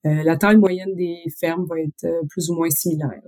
Euh, 0.07 0.23
la 0.23 0.37
taille 0.37 0.57
moyenne 0.57 0.95
des 0.95 1.19
fermes 1.41 1.67
va 1.69 1.81
être 1.81 2.05
euh, 2.05 2.23
plus 2.31 2.51
ou 2.51 2.55
moins 2.55 2.71
similaire, 2.71 3.21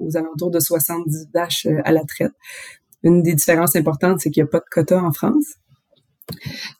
aux 0.00 0.16
alentours 0.16 0.50
de 0.50 0.58
70 0.58 1.28
vaches 1.32 1.66
à 1.84 1.92
la 1.92 2.02
traite. 2.04 2.32
Une 3.04 3.22
des 3.22 3.34
différences 3.34 3.76
importantes, 3.76 4.20
c'est 4.20 4.30
qu'il 4.30 4.42
n'y 4.42 4.48
a 4.48 4.50
pas 4.50 4.58
de 4.58 4.64
quota 4.68 5.00
en 5.02 5.12
France. 5.12 5.54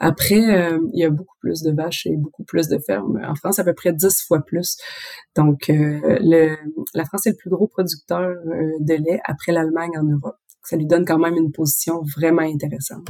Après, 0.00 0.40
euh, 0.40 0.78
il 0.92 1.00
y 1.00 1.04
a 1.04 1.10
beaucoup 1.10 1.36
plus 1.40 1.62
de 1.62 1.72
vaches 1.72 2.06
et 2.06 2.16
beaucoup 2.16 2.44
plus 2.44 2.68
de 2.68 2.78
fermes. 2.78 3.20
En 3.26 3.34
France, 3.34 3.58
à 3.58 3.64
peu 3.64 3.74
près 3.74 3.92
10 3.92 4.22
fois 4.26 4.40
plus. 4.44 4.76
Donc, 5.34 5.70
euh, 5.70 6.18
la 6.94 7.04
France 7.04 7.26
est 7.26 7.30
le 7.30 7.36
plus 7.36 7.50
gros 7.50 7.66
producteur 7.68 8.20
euh, 8.20 8.72
de 8.80 8.94
lait 8.94 9.20
après 9.24 9.52
l'Allemagne 9.52 9.92
en 9.98 10.04
Europe. 10.04 10.36
Ça 10.62 10.76
lui 10.76 10.86
donne 10.86 11.04
quand 11.04 11.18
même 11.18 11.36
une 11.36 11.52
position 11.52 12.02
vraiment 12.16 12.42
intéressante. 12.42 13.06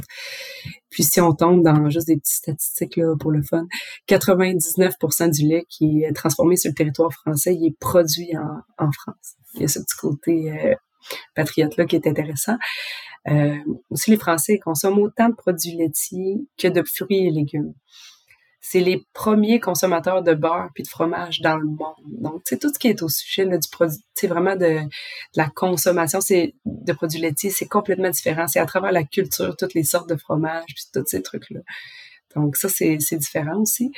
Puis 0.91 1.03
si 1.03 1.19
on 1.19 1.33
tombe 1.33 1.63
dans 1.63 1.89
juste 1.89 2.05
des 2.05 2.17
petites 2.17 2.35
statistiques 2.35 2.99
pour 3.19 3.31
le 3.31 3.41
fun, 3.41 3.65
99% 4.07 5.31
du 5.31 5.47
lait 5.47 5.65
qui 5.67 6.03
est 6.03 6.13
transformé 6.13 6.55
sur 6.55 6.69
le 6.69 6.75
territoire 6.75 7.11
français, 7.11 7.55
est 7.55 7.75
produit 7.79 8.29
en, 8.37 8.85
en 8.85 8.91
France. 8.91 9.33
Il 9.55 9.61
y 9.61 9.65
a 9.65 9.67
ce 9.67 9.79
petit 9.79 9.95
côté 9.97 10.75
patriote-là 11.35 11.85
qui 11.85 11.95
est 11.95 12.05
intéressant. 12.05 12.57
Euh, 13.29 13.57
aussi, 13.89 14.11
les 14.11 14.17
Français 14.17 14.59
consomment 14.59 14.99
autant 14.99 15.29
de 15.29 15.35
produits 15.35 15.75
laitiers 15.75 16.37
que 16.57 16.67
de 16.67 16.83
fruits 16.83 17.27
et 17.27 17.31
légumes. 17.31 17.73
C'est 18.59 18.79
les 18.79 19.05
premiers 19.13 19.59
consommateurs 19.59 20.23
de 20.23 20.33
beurre 20.33 20.69
puis 20.73 20.83
de 20.83 20.89
fromage 20.89 21.41
dans 21.41 21.55
le 21.55 21.65
monde. 21.65 21.95
Donc, 22.05 22.41
c'est 22.45 22.59
tout 22.59 22.69
ce 22.73 22.77
qui 22.77 22.89
est 22.89 23.01
au 23.01 23.07
sujet 23.07 23.45
du 23.45 23.69
produit, 23.69 23.97
c'est 24.13 24.27
vraiment 24.27 24.57
de, 24.57 24.79
la 25.35 25.49
consommation 25.49 26.19
c'est 26.19 26.53
de 26.65 26.93
produits 26.93 27.21
laitiers, 27.21 27.49
c'est 27.49 27.67
complètement 27.67 28.09
différent. 28.09 28.47
C'est 28.47 28.59
à 28.59 28.65
travers 28.65 28.91
la 28.91 29.03
culture, 29.03 29.55
toutes 29.57 29.73
les 29.73 29.83
sortes 29.83 30.09
de 30.09 30.17
fromages 30.17 30.73
puis 30.75 30.83
tous 30.93 31.05
ces 31.05 31.21
trucs-là. 31.21 31.61
Donc, 32.35 32.57
ça, 32.57 32.67
c'est 32.69 32.97
différent 32.97 33.61
aussi. 33.61 33.91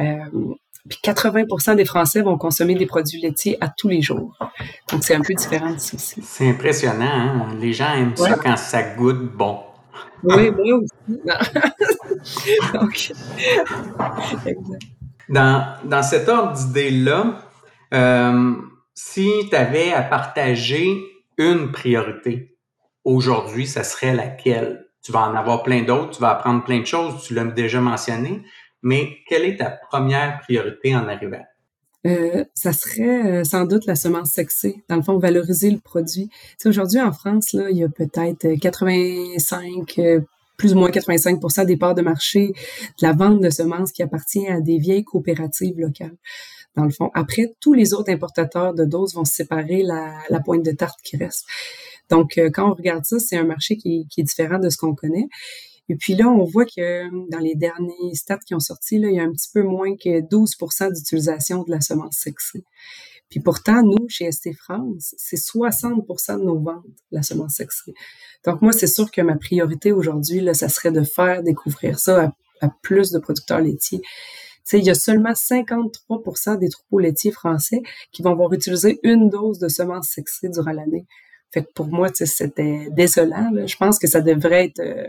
Euh, 0.00 0.54
puis 0.88 0.98
80% 1.02 1.76
des 1.76 1.84
Français 1.84 2.22
vont 2.22 2.38
consommer 2.38 2.74
des 2.74 2.86
produits 2.86 3.20
laitiers 3.20 3.58
à 3.60 3.68
tous 3.68 3.88
les 3.88 4.02
jours. 4.02 4.36
Donc, 4.90 5.04
c'est 5.04 5.14
un 5.14 5.20
peu 5.20 5.34
différent 5.34 5.70
d'ici 5.70 5.96
aussi. 5.96 6.22
C'est 6.22 6.48
impressionnant. 6.48 7.04
Hein? 7.04 7.48
Les 7.60 7.72
gens 7.72 7.92
aiment 7.94 8.16
ça 8.16 8.34
quand 8.34 8.56
ça 8.56 8.82
goûte 8.82 9.32
bon. 9.36 9.60
Oui, 10.22 10.50
moi 10.50 10.78
aussi. 10.78 11.20
Donc, 12.74 13.12
Dans, 15.28 15.74
dans 15.84 16.02
cet 16.02 16.28
ordre 16.28 16.52
d'idées-là, 16.52 17.40
euh, 17.94 18.54
si 18.94 19.30
tu 19.50 19.56
avais 19.56 19.92
à 19.92 20.02
partager 20.02 21.02
une 21.38 21.70
priorité 21.72 22.56
aujourd'hui, 23.04 23.66
ça 23.66 23.84
serait 23.84 24.14
laquelle? 24.14 24.86
Tu 25.02 25.12
vas 25.12 25.20
en 25.20 25.36
avoir 25.36 25.62
plein 25.62 25.82
d'autres, 25.82 26.10
tu 26.10 26.20
vas 26.20 26.30
apprendre 26.30 26.64
plein 26.64 26.80
de 26.80 26.86
choses, 26.86 27.22
tu 27.22 27.34
l'as 27.34 27.44
déjà 27.44 27.80
mentionné, 27.80 28.42
mais 28.86 29.16
quelle 29.28 29.44
est 29.44 29.56
ta 29.56 29.70
première 29.90 30.38
priorité 30.42 30.94
en 30.94 31.08
arrivant? 31.08 31.44
Euh, 32.06 32.44
ça 32.54 32.72
serait 32.72 33.40
euh, 33.40 33.42
sans 33.42 33.64
doute 33.64 33.84
la 33.86 33.96
semence 33.96 34.30
sexée. 34.30 34.84
Dans 34.88 34.94
le 34.94 35.02
fond, 35.02 35.18
valoriser 35.18 35.72
le 35.72 35.80
produit. 35.80 36.30
aujourd'hui, 36.64 37.00
en 37.00 37.10
France, 37.10 37.52
là, 37.52 37.68
il 37.68 37.78
y 37.78 37.82
a 37.82 37.88
peut-être 37.88 38.46
85, 38.60 39.98
euh, 39.98 40.20
plus 40.56 40.74
ou 40.74 40.78
moins 40.78 40.90
85% 40.90 41.66
des 41.66 41.76
parts 41.76 41.96
de 41.96 42.02
marché 42.02 42.52
de 43.00 43.06
la 43.06 43.12
vente 43.12 43.40
de 43.40 43.50
semences 43.50 43.90
qui 43.90 44.04
appartient 44.04 44.46
à 44.46 44.60
des 44.60 44.78
vieilles 44.78 45.04
coopératives 45.04 45.80
locales. 45.80 46.16
Dans 46.76 46.84
le 46.84 46.90
fond, 46.90 47.10
après, 47.12 47.56
tous 47.58 47.74
les 47.74 47.92
autres 47.92 48.12
importateurs 48.12 48.72
de 48.72 48.84
doses 48.84 49.14
vont 49.14 49.24
séparer 49.24 49.82
la, 49.82 50.16
la 50.30 50.38
pointe 50.38 50.64
de 50.64 50.70
tarte 50.70 51.00
qui 51.02 51.16
reste. 51.16 51.44
Donc, 52.08 52.40
quand 52.54 52.70
on 52.70 52.74
regarde 52.74 53.04
ça, 53.04 53.18
c'est 53.18 53.36
un 53.36 53.46
marché 53.46 53.76
qui 53.76 54.06
est 54.16 54.22
différent 54.22 54.60
de 54.60 54.68
ce 54.68 54.76
qu'on 54.76 54.94
connaît. 54.94 55.26
Et 55.88 55.96
puis 55.96 56.14
là, 56.14 56.28
on 56.28 56.44
voit 56.44 56.64
que 56.64 57.30
dans 57.30 57.38
les 57.38 57.54
derniers 57.54 58.14
stats 58.14 58.38
qui 58.38 58.54
ont 58.54 58.60
sorti, 58.60 58.98
là, 58.98 59.08
il 59.08 59.14
y 59.14 59.20
a 59.20 59.22
un 59.22 59.32
petit 59.32 59.50
peu 59.52 59.62
moins 59.62 59.96
que 59.96 60.20
12 60.20 60.56
d'utilisation 60.92 61.62
de 61.62 61.70
la 61.70 61.80
semence 61.80 62.16
sexée. 62.16 62.64
Puis 63.28 63.40
pourtant, 63.40 63.82
nous, 63.82 64.08
chez 64.08 64.30
ST 64.30 64.52
France, 64.54 65.14
c'est 65.18 65.36
60 65.36 66.06
de 66.06 66.44
nos 66.44 66.58
ventes, 66.58 66.84
la 67.10 67.22
semence 67.22 67.54
sexée. 67.54 67.92
Donc 68.44 68.62
moi, 68.62 68.72
c'est 68.72 68.86
sûr 68.86 69.10
que 69.10 69.20
ma 69.20 69.36
priorité 69.36 69.92
aujourd'hui, 69.92 70.40
là, 70.40 70.54
ça 70.54 70.68
serait 70.68 70.92
de 70.92 71.02
faire 71.02 71.42
découvrir 71.42 71.98
ça 71.98 72.32
à, 72.60 72.68
plus 72.82 73.10
de 73.10 73.18
producteurs 73.18 73.60
laitiers. 73.60 74.00
Tu 74.00 74.08
sais, 74.64 74.78
il 74.78 74.84
y 74.84 74.90
a 74.90 74.94
seulement 74.94 75.32
53% 75.32 76.58
des 76.58 76.68
troupeaux 76.68 76.98
laitiers 76.98 77.32
français 77.32 77.82
qui 78.12 78.22
vont 78.22 78.30
avoir 78.30 78.52
utilisé 78.52 78.98
une 79.02 79.28
dose 79.28 79.58
de 79.58 79.68
semence 79.68 80.08
sexée 80.08 80.48
durant 80.48 80.72
l'année. 80.72 81.06
Fait 81.52 81.62
que 81.62 81.72
pour 81.74 81.86
moi, 81.86 82.08
c'était 82.12 82.88
désolant. 82.90 83.50
Je 83.66 83.76
pense 83.76 83.98
que 83.98 84.06
ça 84.06 84.20
devrait 84.20 84.66
être 84.66 84.80
euh, 84.80 85.08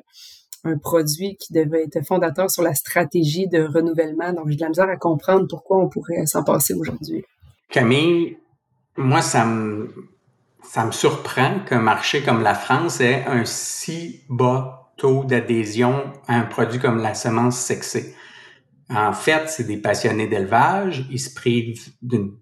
un 0.68 0.78
produit 0.78 1.36
qui 1.38 1.54
devait 1.54 1.84
être 1.84 2.06
fondateur 2.06 2.50
sur 2.50 2.64
la 2.64 2.74
stratégie 2.74 3.48
de 3.48 3.64
renouvellement. 3.64 4.34
Donc, 4.34 4.50
j'ai 4.50 4.56
de 4.56 4.62
la 4.62 4.70
misère 4.70 4.90
à 4.90 4.98
comprendre 4.98 5.48
pourquoi 5.50 5.78
on 5.78 5.90
pourrait 5.90 6.26
s'en 6.26 6.44
passer 6.44 6.74
aujourd'hui. 6.74 7.24
Camille, 7.70 8.38
moi, 8.96 9.22
ça 9.22 9.46
me, 9.46 9.94
ça 10.64 10.86
me 10.86 10.92
surprend 10.92 11.60
qu'un 11.66 11.80
marché 11.82 12.22
comme 12.22 12.42
la 12.42 12.56
France 12.56 13.02
ait 13.02 13.24
un 13.26 13.46
si 13.46 14.22
bas 14.30 14.92
taux 14.98 15.24
d'adhésion 15.24 16.12
à 16.28 16.36
un 16.36 16.44
produit 16.44 16.80
comme 16.80 16.98
la 16.98 17.14
semence 17.14 17.58
sexée. 17.58 18.16
En 18.90 19.14
fait, 19.14 19.50
c'est 19.50 19.66
des 19.66 19.78
passionnés 19.78 20.28
d'élevage. 20.28 21.06
Ils 21.12 21.20
se 21.20 21.34
privent 21.34 21.94
d'une 22.02 22.38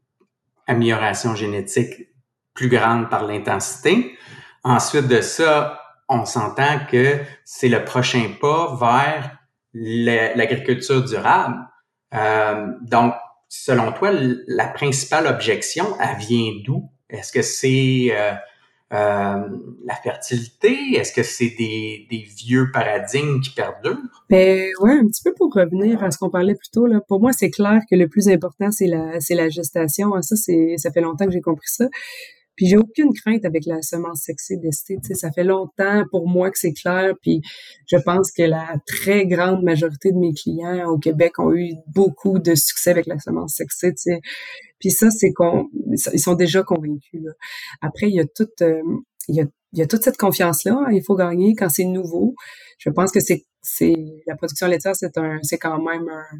amélioration 0.67 1.35
génétique 1.35 2.09
plus 2.53 2.69
grande 2.69 3.09
par 3.09 3.25
l'intensité. 3.25 4.17
Ensuite 4.63 5.07
de 5.07 5.21
ça, 5.21 5.79
on 6.09 6.25
s'entend 6.25 6.79
que 6.89 7.19
c'est 7.43 7.69
le 7.69 7.83
prochain 7.83 8.31
pas 8.39 8.75
vers 8.79 9.37
l'agriculture 9.73 11.03
durable. 11.03 11.57
Euh, 12.13 12.67
donc, 12.83 13.13
selon 13.49 13.91
toi, 13.91 14.11
la 14.47 14.67
principale 14.67 15.27
objection, 15.27 15.85
elle 15.99 16.17
vient 16.17 16.51
d'où? 16.63 16.89
Est-ce 17.09 17.31
que 17.31 17.41
c'est 17.41 18.07
euh, 18.11 18.33
euh, 18.93 19.47
la 19.85 19.95
fertilité? 20.03 20.95
Est-ce 20.95 21.11
que 21.11 21.23
c'est 21.23 21.53
des, 21.57 22.07
vieux 22.37 22.71
paradigmes 22.71 23.41
qui 23.41 23.51
perdurent? 23.51 23.97
Ben 24.29 24.69
ouais, 24.79 24.93
un 24.93 25.07
petit 25.07 25.23
peu 25.23 25.33
pour 25.33 25.53
revenir 25.53 26.03
à 26.03 26.11
ce 26.11 26.17
qu'on 26.17 26.29
parlait 26.29 26.55
plus 26.55 26.69
tôt. 26.69 26.85
Là. 26.85 27.01
Pour 27.07 27.19
moi, 27.19 27.31
c'est 27.33 27.49
clair 27.49 27.81
que 27.89 27.95
le 27.95 28.07
plus 28.07 28.27
important, 28.29 28.71
c'est 28.71 28.87
la, 28.87 29.17
la 29.29 29.49
gestation. 29.49 30.11
Ça, 30.21 30.35
c'est, 30.35 30.75
ça 30.77 30.91
fait 30.91 31.01
longtemps 31.01 31.25
que 31.25 31.31
j'ai 31.31 31.41
compris 31.41 31.67
ça. 31.67 31.85
Puis 32.55 32.67
j'ai 32.67 32.77
aucune 32.77 33.13
crainte 33.13 33.45
avec 33.45 33.65
la 33.65 33.81
semence 33.81 34.21
sexée 34.21 34.57
d'esté. 34.57 34.97
Ça 35.13 35.31
fait 35.31 35.43
longtemps 35.43 36.03
pour 36.11 36.27
moi 36.27 36.51
que 36.51 36.57
c'est 36.57 36.73
clair. 36.73 37.13
Puis 37.21 37.41
je 37.87 37.97
pense 37.97 38.31
que 38.31 38.43
la 38.43 38.75
très 38.85 39.25
grande 39.25 39.63
majorité 39.63 40.11
de 40.11 40.17
mes 40.17 40.33
clients 40.33 40.87
au 40.89 40.97
Québec 40.97 41.39
ont 41.39 41.53
eu 41.53 41.73
beaucoup 41.87 42.39
de 42.39 42.55
succès 42.55 42.91
avec 42.91 43.07
la 43.07 43.19
semence 43.19 43.55
sexée. 43.55 43.93
sais. 43.95 44.21
Puis 44.79 44.91
ça, 44.91 45.09
c'est 45.09 45.31
qu'on 45.31 45.69
ils 46.13 46.19
sont 46.19 46.35
déjà 46.35 46.63
convaincus. 46.63 47.21
Là. 47.23 47.31
Après, 47.81 48.09
il 48.09 48.15
y 48.15 48.19
a 48.19 48.25
toute 48.25 48.61
euh, 48.61 48.81
il 49.27 49.47
y 49.73 49.81
a 49.81 49.87
toute 49.87 50.03
cette 50.03 50.17
confiance-là. 50.17 50.85
Hein, 50.85 50.91
il 50.91 51.03
faut 51.03 51.15
gagner 51.15 51.55
quand 51.55 51.69
c'est 51.69 51.85
nouveau. 51.85 52.35
Je 52.77 52.89
pense 52.89 53.11
que 53.11 53.19
c'est 53.19 53.45
c'est 53.61 53.95
la 54.27 54.35
production 54.35 54.67
laitière, 54.67 54.95
c'est 54.95 55.17
un 55.17 55.39
c'est 55.41 55.57
quand 55.57 55.81
même 55.81 56.07
un 56.07 56.39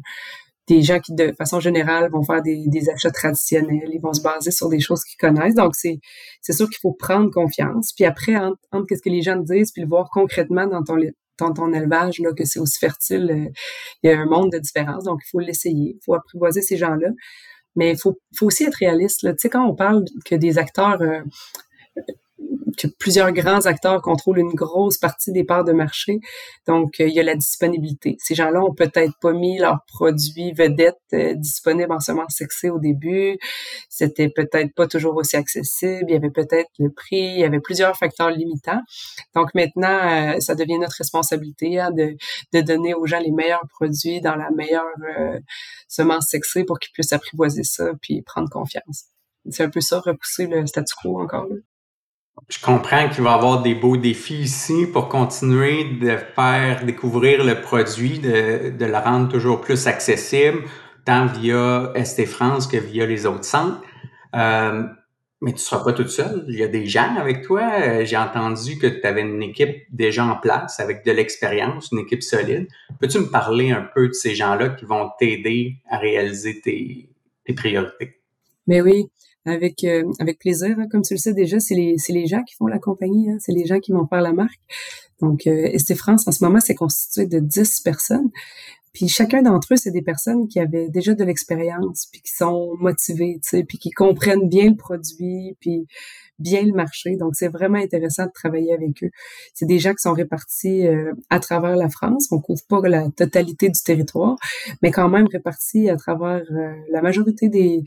des 0.68 0.82
gens 0.82 0.98
qui, 0.98 1.14
de 1.14 1.32
façon 1.38 1.60
générale, 1.60 2.10
vont 2.10 2.22
faire 2.24 2.42
des, 2.42 2.64
des 2.66 2.90
achats 2.90 3.10
traditionnels, 3.10 3.88
ils 3.92 4.00
vont 4.00 4.12
se 4.12 4.20
baser 4.20 4.50
sur 4.50 4.68
des 4.68 4.80
choses 4.80 5.02
qu'ils 5.04 5.18
connaissent. 5.18 5.54
Donc, 5.54 5.74
c'est, 5.76 5.98
c'est 6.40 6.52
sûr 6.52 6.66
qu'il 6.66 6.78
faut 6.80 6.92
prendre 6.92 7.30
confiance. 7.30 7.92
Puis 7.94 8.04
après, 8.04 8.36
entre, 8.36 8.58
entre 8.72 8.86
qu'est-ce 8.86 9.02
que 9.02 9.10
les 9.10 9.22
gens 9.22 9.36
disent, 9.36 9.70
puis 9.72 9.82
le 9.82 9.88
voir 9.88 10.08
concrètement 10.12 10.66
dans 10.66 10.82
ton, 10.82 10.96
dans 11.38 11.52
ton 11.52 11.72
élevage, 11.72 12.18
là, 12.18 12.32
que 12.32 12.44
c'est 12.44 12.58
aussi 12.58 12.78
fertile, 12.78 13.30
euh, 13.30 13.48
il 14.02 14.10
y 14.10 14.12
a 14.12 14.18
un 14.18 14.26
monde 14.26 14.50
de 14.50 14.58
différence. 14.58 15.04
Donc, 15.04 15.20
il 15.24 15.30
faut 15.30 15.40
l'essayer. 15.40 15.96
Il 15.96 16.00
faut 16.04 16.14
apprivoiser 16.14 16.62
ces 16.62 16.76
gens-là. 16.76 17.08
Mais 17.76 17.92
il 17.92 17.98
faut, 17.98 18.18
faut 18.36 18.46
aussi 18.46 18.64
être 18.64 18.76
réaliste. 18.76 19.20
Tu 19.20 19.34
sais, 19.38 19.48
quand 19.48 19.66
on 19.66 19.74
parle 19.74 20.04
que 20.24 20.34
des 20.34 20.58
acteurs... 20.58 21.00
Euh, 21.00 21.20
que 22.76 22.86
plusieurs 22.86 23.32
grands 23.32 23.66
acteurs 23.66 24.02
contrôlent 24.02 24.38
une 24.38 24.54
grosse 24.54 24.98
partie 24.98 25.32
des 25.32 25.44
parts 25.44 25.64
de 25.64 25.72
marché. 25.72 26.20
Donc, 26.66 27.00
euh, 27.00 27.08
il 27.08 27.14
y 27.14 27.20
a 27.20 27.22
la 27.22 27.34
disponibilité. 27.34 28.16
Ces 28.20 28.34
gens-là 28.34 28.60
ont 28.62 28.74
peut-être 28.74 29.14
pas 29.20 29.32
mis 29.32 29.58
leurs 29.58 29.80
produits 29.86 30.52
vedettes 30.52 30.96
euh, 31.12 31.34
disponibles 31.34 31.92
en 31.92 32.00
semences 32.00 32.34
sexées 32.36 32.70
au 32.70 32.78
début. 32.78 33.38
C'était 33.88 34.28
peut-être 34.28 34.74
pas 34.74 34.86
toujours 34.86 35.16
aussi 35.16 35.36
accessible. 35.36 36.04
Il 36.08 36.12
y 36.12 36.16
avait 36.16 36.30
peut-être 36.30 36.70
le 36.78 36.90
prix. 36.90 37.16
Il 37.16 37.38
y 37.38 37.44
avait 37.44 37.60
plusieurs 37.60 37.96
facteurs 37.96 38.30
limitants. 38.30 38.80
Donc, 39.34 39.54
maintenant, 39.54 40.34
euh, 40.34 40.40
ça 40.40 40.54
devient 40.54 40.78
notre 40.78 40.96
responsabilité 40.98 41.80
hein, 41.80 41.90
de, 41.90 42.16
de 42.52 42.60
donner 42.60 42.94
aux 42.94 43.06
gens 43.06 43.20
les 43.20 43.32
meilleurs 43.32 43.66
produits 43.68 44.20
dans 44.20 44.36
la 44.36 44.50
meilleure 44.50 44.84
semence 45.88 46.26
sexée 46.28 46.64
pour 46.64 46.78
qu'ils 46.78 46.92
puissent 46.92 47.12
apprivoiser 47.12 47.62
ça 47.64 47.92
puis 48.02 48.22
prendre 48.22 48.48
confiance. 48.50 49.06
C'est 49.50 49.62
un 49.62 49.70
peu 49.70 49.80
ça, 49.80 50.00
repousser 50.00 50.46
le 50.46 50.66
statu 50.66 50.94
quo 51.00 51.20
encore. 51.20 51.46
Là. 51.46 51.56
Je 52.48 52.60
comprends 52.60 53.08
qu'il 53.08 53.24
va 53.24 53.32
y 53.32 53.34
avoir 53.34 53.62
des 53.62 53.74
beaux 53.74 53.96
défis 53.96 54.42
ici 54.42 54.86
pour 54.92 55.08
continuer 55.08 55.84
de 56.00 56.16
faire 56.34 56.84
découvrir 56.84 57.44
le 57.44 57.60
produit, 57.60 58.18
de, 58.18 58.70
de 58.70 58.84
le 58.84 58.96
rendre 58.96 59.28
toujours 59.28 59.60
plus 59.60 59.86
accessible, 59.86 60.62
tant 61.04 61.26
via 61.26 61.92
ST 62.04 62.26
France 62.26 62.66
que 62.66 62.76
via 62.76 63.06
les 63.06 63.26
autres 63.26 63.44
centres. 63.44 63.82
Euh, 64.34 64.84
mais 65.42 65.52
tu 65.52 65.58
seras 65.58 65.84
pas 65.84 65.92
toute 65.92 66.08
seule. 66.08 66.44
Il 66.48 66.56
y 66.56 66.62
a 66.62 66.68
des 66.68 66.86
gens 66.86 67.14
avec 67.16 67.42
toi. 67.42 67.62
Euh, 67.80 68.04
j'ai 68.04 68.16
entendu 68.16 68.78
que 68.78 68.86
tu 68.86 69.06
avais 69.06 69.20
une 69.20 69.42
équipe 69.42 69.84
déjà 69.92 70.24
en 70.24 70.36
place 70.36 70.80
avec 70.80 71.04
de 71.04 71.12
l'expérience, 71.12 71.90
une 71.92 72.00
équipe 72.00 72.22
solide. 72.22 72.68
Peux-tu 73.00 73.18
me 73.18 73.26
parler 73.26 73.70
un 73.70 73.86
peu 73.94 74.08
de 74.08 74.12
ces 74.12 74.34
gens-là 74.34 74.70
qui 74.70 74.84
vont 74.84 75.10
t'aider 75.18 75.76
à 75.90 75.98
réaliser 75.98 76.60
tes, 76.60 77.10
tes 77.44 77.52
priorités? 77.52 78.20
Mais 78.66 78.80
oui, 78.80 79.10
avec 79.46 79.84
euh, 79.84 80.04
avec 80.18 80.38
plaisir. 80.38 80.76
Hein. 80.78 80.86
Comme 80.90 81.02
tu 81.02 81.14
le 81.14 81.18
sais 81.18 81.32
déjà, 81.32 81.58
c'est 81.60 81.74
les 81.74 81.96
c'est 81.98 82.12
les 82.12 82.26
gens 82.26 82.42
qui 82.42 82.54
font 82.54 82.66
la 82.66 82.78
compagnie, 82.78 83.30
hein. 83.30 83.38
c'est 83.40 83.52
les 83.52 83.64
gens 83.64 83.80
qui 83.80 83.92
vont 83.92 84.06
faire 84.06 84.20
la 84.20 84.32
marque. 84.32 84.60
Donc, 85.20 85.46
euh, 85.46 85.70
France, 85.96 86.28
en 86.28 86.32
ce 86.32 86.44
moment, 86.44 86.60
c'est 86.60 86.74
constitué 86.74 87.26
de 87.26 87.38
10 87.38 87.80
personnes. 87.80 88.30
Puis 88.96 89.08
chacun 89.08 89.42
d'entre 89.42 89.74
eux, 89.74 89.76
c'est 89.76 89.90
des 89.90 90.00
personnes 90.00 90.48
qui 90.48 90.58
avaient 90.58 90.88
déjà 90.88 91.12
de 91.12 91.22
l'expérience, 91.22 92.08
puis 92.10 92.22
qui 92.22 92.32
sont 92.32 92.76
motivées, 92.80 93.38
tu 93.42 93.50
sais, 93.50 93.62
puis 93.62 93.76
qui 93.76 93.90
comprennent 93.90 94.48
bien 94.48 94.70
le 94.70 94.74
produit, 94.74 95.54
puis 95.60 95.86
bien 96.38 96.62
le 96.62 96.72
marché. 96.72 97.16
Donc, 97.16 97.34
c'est 97.34 97.48
vraiment 97.48 97.76
intéressant 97.76 98.24
de 98.24 98.30
travailler 98.32 98.72
avec 98.72 99.04
eux. 99.04 99.10
C'est 99.52 99.66
des 99.66 99.78
gens 99.78 99.90
qui 99.90 100.00
sont 100.00 100.14
répartis 100.14 100.86
euh, 100.86 101.12
à 101.28 101.40
travers 101.40 101.76
la 101.76 101.90
France. 101.90 102.28
On 102.30 102.40
couvre 102.40 102.62
pas 102.70 102.80
la 102.88 103.10
totalité 103.10 103.68
du 103.68 103.82
territoire, 103.82 104.36
mais 104.80 104.90
quand 104.90 105.10
même 105.10 105.26
répartis 105.30 105.90
à 105.90 105.96
travers 105.96 106.44
euh, 106.50 106.72
la 106.90 107.02
majorité 107.02 107.50
des, 107.50 107.82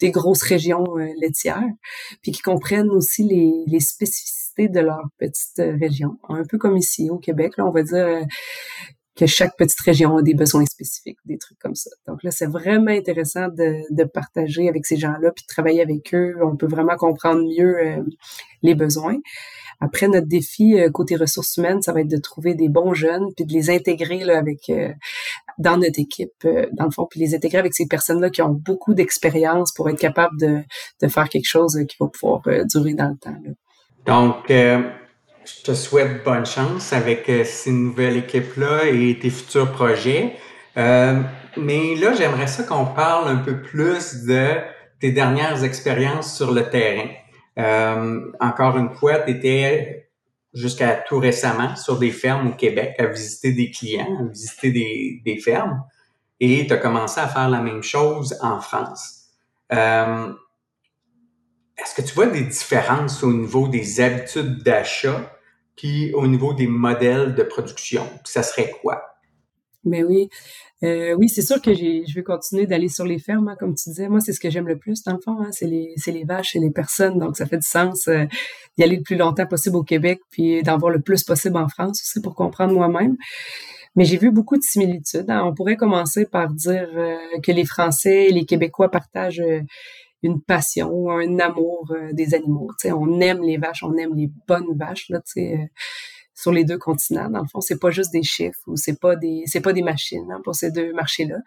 des 0.00 0.10
grosses 0.10 0.44
régions 0.44 0.96
euh, 0.96 1.08
laitières, 1.20 1.74
puis 2.22 2.32
qui 2.32 2.40
comprennent 2.40 2.88
aussi 2.88 3.22
les, 3.22 3.52
les 3.66 3.80
spécificités 3.80 4.70
de 4.70 4.80
leur 4.80 5.02
petite 5.18 5.60
région. 5.78 6.16
Un 6.30 6.44
peu 6.44 6.56
comme 6.56 6.78
ici 6.78 7.10
au 7.10 7.18
Québec, 7.18 7.58
là, 7.58 7.66
on 7.66 7.70
va 7.70 7.82
dire 7.82 8.26
que 9.18 9.26
chaque 9.26 9.56
petite 9.56 9.80
région 9.80 10.16
a 10.16 10.22
des 10.22 10.34
besoins 10.34 10.64
spécifiques, 10.64 11.18
des 11.24 11.38
trucs 11.38 11.58
comme 11.58 11.74
ça. 11.74 11.90
Donc 12.06 12.22
là, 12.22 12.30
c'est 12.30 12.46
vraiment 12.46 12.92
intéressant 12.92 13.48
de, 13.48 14.04
partager 14.04 14.68
avec 14.68 14.86
ces 14.86 14.96
gens-là, 14.96 15.32
puis 15.32 15.42
de 15.42 15.48
travailler 15.48 15.82
avec 15.82 16.14
eux. 16.14 16.36
On 16.40 16.56
peut 16.56 16.68
vraiment 16.68 16.96
comprendre 16.96 17.42
mieux 17.42 17.78
euh, 17.78 18.02
les 18.62 18.76
besoins. 18.76 19.16
Après, 19.80 20.06
notre 20.06 20.28
défi 20.28 20.78
euh, 20.78 20.88
côté 20.90 21.16
ressources 21.16 21.56
humaines, 21.56 21.82
ça 21.82 21.92
va 21.92 22.00
être 22.00 22.10
de 22.10 22.16
trouver 22.16 22.54
des 22.54 22.68
bons 22.68 22.94
jeunes, 22.94 23.26
puis 23.36 23.44
de 23.44 23.52
les 23.52 23.70
intégrer 23.70 24.24
là, 24.24 24.38
avec 24.38 24.70
euh, 24.70 24.92
dans 25.58 25.76
notre 25.76 25.98
équipe, 25.98 26.46
dans 26.72 26.84
le 26.84 26.90
fond, 26.92 27.06
puis 27.10 27.18
les 27.18 27.34
intégrer 27.34 27.58
avec 27.58 27.74
ces 27.74 27.86
personnes-là 27.86 28.30
qui 28.30 28.42
ont 28.42 28.52
beaucoup 28.52 28.94
d'expérience 28.94 29.72
pour 29.72 29.88
être 29.88 29.98
capables 29.98 30.38
de, 30.38 31.08
faire 31.08 31.28
quelque 31.28 31.48
chose 31.48 31.76
qui 31.88 31.96
va 31.98 32.06
pouvoir 32.06 32.42
durer 32.66 32.94
dans 32.94 33.08
le 33.08 33.16
temps. 33.16 33.36
Donc, 34.06 34.48
je 35.48 35.62
te 35.62 35.74
souhaite 35.74 36.24
bonne 36.24 36.46
chance 36.46 36.92
avec 36.92 37.28
euh, 37.28 37.44
ces 37.44 37.72
nouvelles 37.72 38.18
équipes-là 38.18 38.86
et 38.86 39.18
tes 39.18 39.30
futurs 39.30 39.72
projets. 39.72 40.36
Euh, 40.76 41.20
mais 41.56 41.94
là, 41.96 42.12
j'aimerais 42.14 42.46
ça 42.46 42.64
qu'on 42.64 42.86
parle 42.86 43.28
un 43.28 43.36
peu 43.36 43.62
plus 43.62 44.24
de 44.24 44.56
tes 45.00 45.12
dernières 45.12 45.64
expériences 45.64 46.36
sur 46.36 46.52
le 46.52 46.68
terrain. 46.68 47.08
Euh, 47.58 48.30
encore 48.40 48.76
une 48.78 48.94
fois, 48.94 49.18
tu 49.20 49.30
étais 49.32 50.10
jusqu'à 50.54 50.94
tout 50.94 51.18
récemment 51.18 51.76
sur 51.76 51.98
des 51.98 52.10
fermes 52.10 52.48
au 52.48 52.52
Québec 52.52 52.94
à 52.98 53.06
visiter 53.06 53.52
des 53.52 53.70
clients, 53.70 54.18
à 54.20 54.24
visiter 54.24 54.70
des, 54.70 55.22
des 55.24 55.38
fermes, 55.38 55.82
et 56.40 56.66
tu 56.66 56.72
as 56.72 56.76
commencé 56.76 57.20
à 57.20 57.28
faire 57.28 57.48
la 57.48 57.60
même 57.60 57.82
chose 57.82 58.36
en 58.42 58.60
France. 58.60 59.26
Est-ce 59.70 60.34
que 61.94 62.02
tu 62.02 62.14
vois 62.14 62.26
des 62.26 62.42
différences 62.42 63.22
au 63.22 63.32
niveau 63.32 63.68
des 63.68 64.00
habitudes 64.00 64.62
d'achat 64.62 65.37
puis 65.78 66.12
au 66.12 66.26
niveau 66.26 66.52
des 66.52 66.66
modèles 66.66 67.34
de 67.34 67.42
production, 67.44 68.02
ça 68.24 68.42
serait 68.42 68.74
quoi? 68.82 69.00
Ben 69.84 70.04
oui. 70.04 70.28
Euh, 70.82 71.14
oui, 71.14 71.28
c'est 71.28 71.42
sûr 71.42 71.62
que 71.62 71.72
je 71.72 72.14
vais 72.14 72.22
continuer 72.22 72.66
d'aller 72.66 72.88
sur 72.88 73.04
les 73.04 73.18
fermes, 73.18 73.48
hein, 73.48 73.56
comme 73.58 73.74
tu 73.74 73.88
disais. 73.88 74.08
Moi, 74.08 74.20
c'est 74.20 74.32
ce 74.32 74.40
que 74.40 74.50
j'aime 74.50 74.66
le 74.66 74.76
plus, 74.76 75.02
dans 75.04 75.12
le 75.12 75.20
fond. 75.20 75.40
Hein, 75.40 75.50
c'est 75.52 75.66
les, 75.66 76.24
vaches 76.24 76.56
et 76.56 76.60
les 76.60 76.70
personnes. 76.70 77.18
Donc, 77.18 77.36
ça 77.36 77.46
fait 77.46 77.58
du 77.58 77.66
sens 77.66 78.08
euh, 78.08 78.26
d'y 78.76 78.84
aller 78.84 78.96
le 78.96 79.02
plus 79.02 79.16
longtemps 79.16 79.46
possible 79.46 79.76
au 79.76 79.84
Québec, 79.84 80.20
puis 80.30 80.62
d'en 80.62 80.78
voir 80.78 80.92
le 80.92 81.00
plus 81.00 81.22
possible 81.22 81.56
en 81.56 81.68
France 81.68 82.00
aussi 82.02 82.20
pour 82.20 82.34
comprendre 82.34 82.74
moi-même. 82.74 83.16
Mais 83.96 84.04
j'ai 84.04 84.18
vu 84.18 84.30
beaucoup 84.30 84.56
de 84.56 84.62
similitudes. 84.62 85.30
Hein. 85.30 85.42
On 85.44 85.54
pourrait 85.54 85.76
commencer 85.76 86.26
par 86.26 86.52
dire 86.52 86.88
euh, 86.94 87.16
que 87.42 87.52
les 87.52 87.64
Français 87.64 88.26
et 88.26 88.32
les 88.32 88.44
Québécois 88.44 88.90
partagent 88.90 89.42
une 90.22 90.40
passion, 90.40 91.10
un 91.10 91.38
amour 91.38 91.88
euh, 91.90 92.12
des 92.12 92.34
animaux. 92.34 92.70
sais, 92.78 92.92
on 92.92 93.20
aime 93.20 93.42
les 93.42 93.56
vaches, 93.56 93.82
on 93.82 93.96
aime 93.96 94.14
les 94.14 94.30
bonnes 94.46 94.76
vaches 94.76 95.08
là, 95.08 95.20
euh, 95.36 95.56
sur 96.34 96.52
les 96.52 96.64
deux 96.64 96.78
continents. 96.78 97.30
Dans 97.30 97.42
le 97.42 97.48
fond, 97.48 97.60
c'est 97.60 97.78
pas 97.78 97.90
juste 97.90 98.12
des 98.12 98.22
chiffres 98.22 98.60
ou 98.66 98.76
c'est 98.76 98.98
pas 98.98 99.16
des 99.16 99.42
c'est 99.46 99.60
pas 99.60 99.72
des 99.72 99.82
machines 99.82 100.30
hein, 100.30 100.40
pour 100.44 100.54
ces 100.54 100.70
deux 100.70 100.92
marchés-là. 100.92 101.38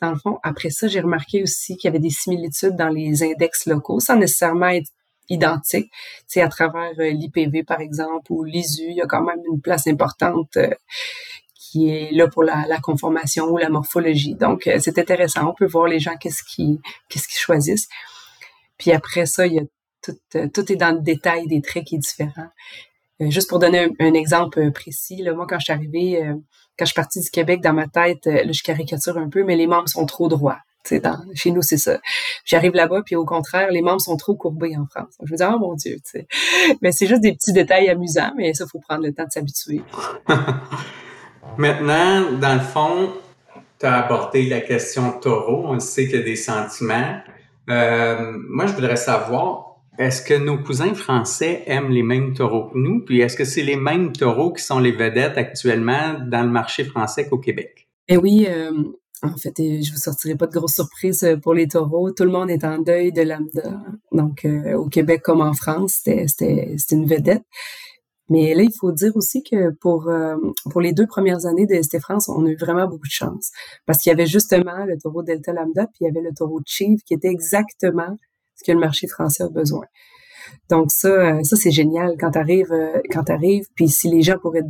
Dans 0.00 0.10
le 0.10 0.18
fond, 0.18 0.38
après 0.42 0.70
ça, 0.70 0.88
j'ai 0.88 1.00
remarqué 1.00 1.42
aussi 1.42 1.76
qu'il 1.76 1.88
y 1.88 1.90
avait 1.90 2.00
des 2.00 2.10
similitudes 2.10 2.74
dans 2.76 2.88
les 2.88 3.22
index 3.22 3.66
locaux, 3.66 4.00
sans 4.00 4.16
nécessairement 4.16 4.68
être 4.68 4.90
identiques. 5.28 5.92
Tu 6.28 6.40
à 6.40 6.48
travers 6.48 6.92
euh, 6.98 7.10
l'IPV, 7.10 7.62
par 7.62 7.80
exemple, 7.80 8.32
ou 8.32 8.42
l'ISU, 8.42 8.86
il 8.88 8.96
y 8.96 9.00
a 9.00 9.06
quand 9.06 9.22
même 9.22 9.40
une 9.50 9.60
place 9.60 9.86
importante 9.86 10.58
qui 11.72 11.88
est 11.88 12.10
là 12.12 12.28
pour 12.28 12.42
la, 12.42 12.78
conformation 12.82 13.46
ou 13.46 13.56
la 13.56 13.70
morphologie. 13.70 14.34
Donc, 14.34 14.66
euh, 14.66 14.78
c'est 14.78 14.98
intéressant. 14.98 15.48
On 15.48 15.54
peut 15.54 15.66
voir 15.66 15.86
les 15.86 16.00
gens 16.00 16.16
qu'est-ce 16.16 16.42
qu'ils 16.42 16.78
qu'est-ce 17.08 17.28
choisissent. 17.38 17.88
Puis 18.76 18.92
après 18.92 19.24
ça, 19.24 19.46
il 19.46 19.66
tout, 20.02 20.16
euh, 20.34 20.48
tout 20.52 20.70
est 20.70 20.76
dans 20.76 20.94
le 20.94 21.00
détail 21.00 21.46
des 21.46 21.62
traits 21.62 21.84
qui 21.84 21.94
est 21.94 21.98
différent. 21.98 22.48
Euh, 23.22 23.30
juste 23.30 23.48
pour 23.48 23.58
donner 23.58 23.88
un, 23.98 24.14
exemple 24.14 24.70
précis, 24.72 25.22
là, 25.22 25.32
moi, 25.32 25.46
quand 25.48 25.58
je 25.60 25.64
suis 25.64 25.72
arrivée, 25.72 26.20
quand 26.76 26.84
je 26.84 26.86
suis 26.86 26.94
partie 26.94 27.20
du 27.20 27.30
Québec, 27.30 27.62
dans 27.62 27.72
ma 27.72 27.86
tête, 27.86 28.24
je 28.24 28.62
caricature 28.62 29.16
un 29.16 29.28
peu, 29.28 29.44
mais 29.44 29.56
les 29.56 29.66
membres 29.66 29.88
sont 29.88 30.04
trop 30.04 30.28
droits. 30.28 30.58
Dans, 30.90 31.20
chez 31.34 31.52
nous, 31.52 31.62
c'est 31.62 31.76
ça. 31.76 32.00
J'arrive 32.44 32.72
là-bas, 32.74 33.02
puis 33.06 33.14
au 33.14 33.24
contraire, 33.24 33.70
les 33.70 33.82
membres 33.82 34.00
sont 34.00 34.16
trop 34.16 34.34
courbés 34.34 34.76
en 34.76 34.86
France. 34.86 35.14
Je 35.22 35.32
me 35.32 35.36
dis, 35.36 35.44
oh 35.44 35.58
mon 35.60 35.74
Dieu. 35.74 35.98
Mais 36.82 36.90
c'est 36.90 37.06
juste 37.06 37.22
des 37.22 37.32
petits 37.32 37.52
détails 37.52 37.88
amusants, 37.88 38.32
mais 38.36 38.52
ça, 38.52 38.66
faut 38.66 38.80
prendre 38.80 39.04
le 39.04 39.14
temps 39.14 39.24
de 39.24 39.30
s'habituer. 39.30 39.82
Maintenant, 41.58 42.32
dans 42.40 42.54
le 42.54 42.60
fond, 42.60 43.12
tu 43.78 43.86
as 43.86 44.04
abordé 44.04 44.48
la 44.48 44.60
question 44.60 45.12
taureau. 45.20 45.64
On 45.66 45.78
sait 45.80 46.06
qu'il 46.06 46.18
y 46.18 46.22
a 46.22 46.24
des 46.24 46.36
sentiments. 46.36 47.16
Euh, 47.68 48.38
moi, 48.48 48.66
je 48.66 48.72
voudrais 48.72 48.96
savoir, 48.96 49.76
est-ce 49.98 50.22
que 50.22 50.34
nos 50.34 50.58
cousins 50.58 50.94
français 50.94 51.62
aiment 51.66 51.90
les 51.90 52.02
mêmes 52.02 52.34
taureaux 52.34 52.68
que 52.68 52.78
nous? 52.78 53.04
Puis 53.04 53.20
est-ce 53.20 53.36
que 53.36 53.44
c'est 53.44 53.62
les 53.62 53.76
mêmes 53.76 54.12
taureaux 54.12 54.52
qui 54.52 54.62
sont 54.62 54.78
les 54.78 54.92
vedettes 54.92 55.36
actuellement 55.36 56.14
dans 56.26 56.42
le 56.42 56.50
marché 56.50 56.84
français 56.84 57.28
qu'au 57.28 57.38
Québec? 57.38 57.88
Eh 58.08 58.16
oui, 58.16 58.46
euh, 58.48 58.72
en 59.22 59.36
fait, 59.36 59.54
je 59.58 59.92
vous 59.92 59.98
sortirai 59.98 60.34
pas 60.36 60.46
de 60.46 60.52
grosses 60.52 60.74
surprises 60.74 61.38
pour 61.42 61.54
les 61.54 61.68
taureaux. 61.68 62.10
Tout 62.10 62.24
le 62.24 62.30
monde 62.30 62.50
est 62.50 62.64
en 62.64 62.78
deuil 62.78 63.12
de 63.12 63.22
lambda. 63.22 63.80
Donc, 64.10 64.44
euh, 64.44 64.74
au 64.74 64.88
Québec 64.88 65.22
comme 65.22 65.40
en 65.40 65.52
France, 65.52 66.00
c'était 66.04 66.76
une 66.90 67.06
vedette. 67.06 67.44
Mais 68.28 68.54
là, 68.54 68.62
il 68.62 68.72
faut 68.72 68.92
dire 68.92 69.12
aussi 69.16 69.42
que 69.42 69.70
pour 69.80 70.08
euh, 70.08 70.36
pour 70.70 70.80
les 70.80 70.92
deux 70.92 71.06
premières 71.06 71.44
années 71.46 71.66
de 71.66 71.80
ST 71.80 71.98
France, 72.00 72.28
on 72.28 72.46
a 72.46 72.50
eu 72.50 72.56
vraiment 72.56 72.86
beaucoup 72.86 73.06
de 73.06 73.12
chance 73.12 73.50
parce 73.86 73.98
qu'il 73.98 74.10
y 74.10 74.12
avait 74.12 74.26
justement 74.26 74.84
le 74.84 74.96
taureau 74.98 75.22
Delta 75.22 75.52
Lambda 75.52 75.86
puis 75.86 75.98
il 76.02 76.04
y 76.04 76.08
avait 76.08 76.26
le 76.26 76.34
taureau 76.34 76.60
Chief 76.64 77.02
qui 77.04 77.14
était 77.14 77.28
exactement 77.28 78.16
ce 78.54 78.64
que 78.64 78.72
le 78.72 78.78
marché 78.78 79.08
français 79.08 79.42
a 79.42 79.48
besoin. 79.48 79.84
Donc 80.70 80.90
ça, 80.90 81.08
euh, 81.08 81.42
ça 81.42 81.56
c'est 81.56 81.70
génial 81.70 82.16
quand 82.18 82.30
t'arrives 82.30 82.72
euh, 82.72 83.00
quand 83.10 83.24
t'arrives 83.24 83.66
puis 83.74 83.88
si 83.88 84.08
les 84.08 84.22
gens 84.22 84.38
pourraient 84.38 84.64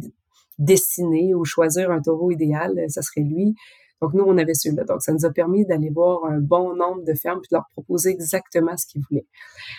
dessiner 0.59 1.35
ou 1.35 1.45
choisir 1.45 1.91
un 1.91 2.01
taureau 2.01 2.31
idéal, 2.31 2.73
ça 2.89 3.03
serait 3.03 3.23
lui. 3.23 3.55
Donc 4.03 4.13
nous, 4.13 4.25
on 4.27 4.37
avait 4.37 4.55
celui-là. 4.55 4.85
Donc 4.85 5.01
ça 5.01 5.13
nous 5.13 5.25
a 5.25 5.31
permis 5.31 5.65
d'aller 5.65 5.91
voir 5.91 6.25
un 6.27 6.41
bon 6.41 6.75
nombre 6.75 7.03
de 7.05 7.15
fermes 7.15 7.41
puis 7.41 7.49
de 7.51 7.57
leur 7.57 7.67
proposer 7.73 8.11
exactement 8.11 8.77
ce 8.77 8.87
qu'ils 8.87 9.03
voulaient. 9.09 9.27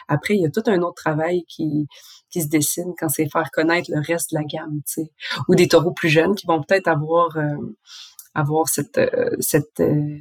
Après, 0.07 0.35
il 0.35 0.41
y 0.41 0.45
a 0.45 0.49
tout 0.49 0.63
un 0.65 0.81
autre 0.81 0.95
travail 0.95 1.43
qui 1.47 1.87
se 2.33 2.47
dessine 2.47 2.93
quand 2.97 3.09
c'est 3.09 3.29
faire 3.29 3.49
connaître 3.51 3.91
le 3.93 4.01
reste 4.01 4.31
de 4.31 4.37
la 4.39 4.43
gamme, 4.43 4.81
tu 4.87 5.03
sais, 5.03 5.11
ou 5.47 5.55
des 5.55 5.67
taureaux 5.67 5.91
plus 5.91 6.09
jeunes 6.09 6.35
qui 6.35 6.47
vont 6.47 6.61
peut-être 6.63 6.87
avoir 6.87 7.37
euh, 7.37 8.65
cette 8.65 8.97
euh, 8.97 9.35
euh, 9.79 10.17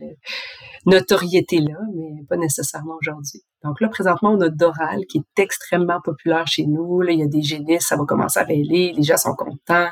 notoriété 0.85 1.61
là, 1.61 1.79
mais 1.95 2.25
pas 2.29 2.37
nécessairement 2.37 2.97
aujourd'hui. 3.01 3.43
Donc 3.65 3.81
là, 3.81 3.89
présentement, 3.89 4.33
on 4.33 4.41
a 4.41 4.49
Doral 4.49 5.07
qui 5.09 5.19
est 5.19 5.43
extrêmement 5.43 6.01
populaire 6.01 6.47
chez 6.47 6.67
nous. 6.67 7.01
Là, 7.01 7.13
il 7.13 7.21
y 7.21 7.23
a 7.23 7.27
des 7.27 7.43
génisses, 7.43 7.87
ça 7.87 7.97
va 7.97 8.05
commencer 8.05 8.41
à 8.41 8.45
vêler, 8.45 8.93
les 8.95 9.03
gens 9.03 9.17
sont 9.17 9.35
contents. 9.35 9.89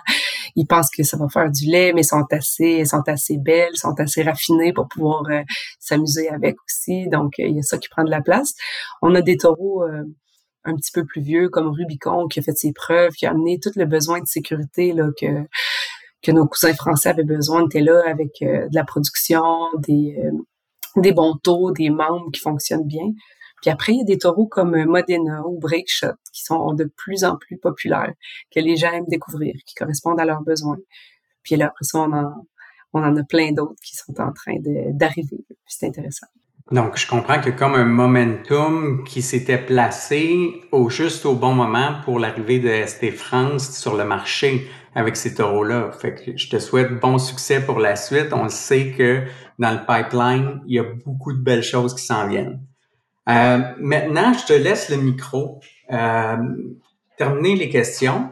Ils 0.56 0.66
pensent 0.66 0.90
que 0.90 1.02
ça 1.02 1.16
va 1.16 1.28
faire 1.28 1.50
du 1.50 1.66
lait, 1.66 1.92
mais 1.92 2.02
sont 2.02 2.24
assez, 2.30 2.84
sont 2.84 3.02
assez 3.06 3.36
belles, 3.38 3.76
sont 3.76 3.98
assez 3.98 4.22
raffinées 4.22 4.72
pour 4.72 4.88
pouvoir 4.88 5.24
euh, 5.30 5.42
s'amuser 5.78 6.28
avec 6.28 6.56
aussi. 6.66 7.08
Donc, 7.08 7.34
il 7.38 7.56
y 7.56 7.58
a 7.58 7.62
ça 7.62 7.78
qui 7.78 7.88
prend 7.88 8.04
de 8.04 8.10
la 8.10 8.22
place. 8.22 8.54
On 9.02 9.14
a 9.14 9.22
des 9.22 9.36
taureaux 9.36 9.84
euh, 9.84 10.04
un 10.64 10.74
petit 10.76 10.92
peu 10.92 11.04
plus 11.04 11.22
vieux, 11.22 11.48
comme 11.48 11.70
Rubicon, 11.70 12.28
qui 12.28 12.40
a 12.40 12.42
fait 12.42 12.56
ses 12.56 12.72
preuves, 12.72 13.12
qui 13.12 13.26
a 13.26 13.30
amené 13.30 13.58
tout 13.60 13.72
le 13.76 13.86
besoin 13.86 14.20
de 14.20 14.26
sécurité 14.26 14.92
là, 14.92 15.08
que 15.18 15.46
que 16.22 16.32
nos 16.32 16.46
cousins 16.46 16.74
français 16.74 17.08
avaient 17.08 17.24
besoin. 17.24 17.64
On 17.64 17.80
là 17.80 18.02
avec 18.06 18.42
euh, 18.42 18.68
de 18.68 18.74
la 18.74 18.84
production, 18.84 19.42
des, 19.78 20.18
des 20.96 21.12
bons 21.12 21.36
taux, 21.42 21.72
des 21.72 21.88
membres 21.88 22.30
qui 22.30 22.40
fonctionnent 22.40 22.86
bien. 22.86 23.06
Puis 23.60 23.70
après, 23.70 23.92
il 23.92 23.98
y 23.98 24.02
a 24.02 24.04
des 24.04 24.18
taureaux 24.18 24.46
comme 24.46 24.74
euh, 24.74 24.86
Modena 24.86 25.42
ou 25.46 25.58
Breakshot 25.58 26.14
qui 26.32 26.42
sont 26.42 26.72
de 26.74 26.84
plus 26.84 27.24
en 27.24 27.36
plus 27.36 27.58
populaires, 27.58 28.14
que 28.54 28.60
les 28.60 28.76
gens 28.76 28.92
aiment 28.92 29.08
découvrir, 29.08 29.54
qui 29.66 29.74
correspondent 29.74 30.20
à 30.20 30.24
leurs 30.24 30.42
besoins. 30.42 30.78
Puis 31.42 31.56
là, 31.56 31.66
après 31.66 31.84
ça, 31.84 31.98
on 31.98 32.12
en, 32.12 32.46
on 32.92 33.02
en 33.02 33.16
a 33.16 33.22
plein 33.24 33.52
d'autres 33.52 33.80
qui 33.84 33.96
sont 33.96 34.18
en 34.20 34.32
train 34.32 34.56
d'arriver. 34.92 35.44
C'est 35.66 35.86
intéressant. 35.86 36.26
Donc, 36.70 36.96
je 36.96 37.06
comprends 37.06 37.40
que 37.40 37.50
comme 37.50 37.74
un 37.74 37.84
momentum 37.84 39.02
qui 39.04 39.22
s'était 39.22 39.58
placé 39.58 40.62
au 40.70 40.88
juste 40.88 41.26
au 41.26 41.34
bon 41.34 41.52
moment 41.52 41.96
pour 42.04 42.20
l'arrivée 42.20 42.60
de 42.60 42.86
ST 42.86 43.10
France 43.10 43.76
sur 43.76 43.96
le 43.96 44.04
marché 44.04 44.68
avec 44.94 45.16
ces 45.16 45.34
taureaux-là. 45.34 45.90
Fait 45.92 46.14
que 46.14 46.36
je 46.36 46.48
te 46.48 46.58
souhaite 46.58 47.00
bon 47.00 47.18
succès 47.18 47.64
pour 47.64 47.80
la 47.80 47.96
suite. 47.96 48.28
On 48.32 48.48
sait 48.48 48.92
que 48.92 49.24
dans 49.58 49.72
le 49.72 49.80
pipeline, 49.84 50.60
il 50.66 50.76
y 50.76 50.78
a 50.78 50.84
beaucoup 51.04 51.32
de 51.32 51.42
belles 51.42 51.62
choses 51.62 51.94
qui 51.94 52.04
s'en 52.04 52.28
viennent. 52.28 52.60
Euh, 53.30 53.58
maintenant, 53.78 54.32
je 54.32 54.46
te 54.46 54.52
laisse 54.52 54.88
le 54.88 54.96
micro. 54.96 55.60
Euh, 55.92 56.36
terminer 57.16 57.56
les 57.56 57.68
questions. 57.68 58.30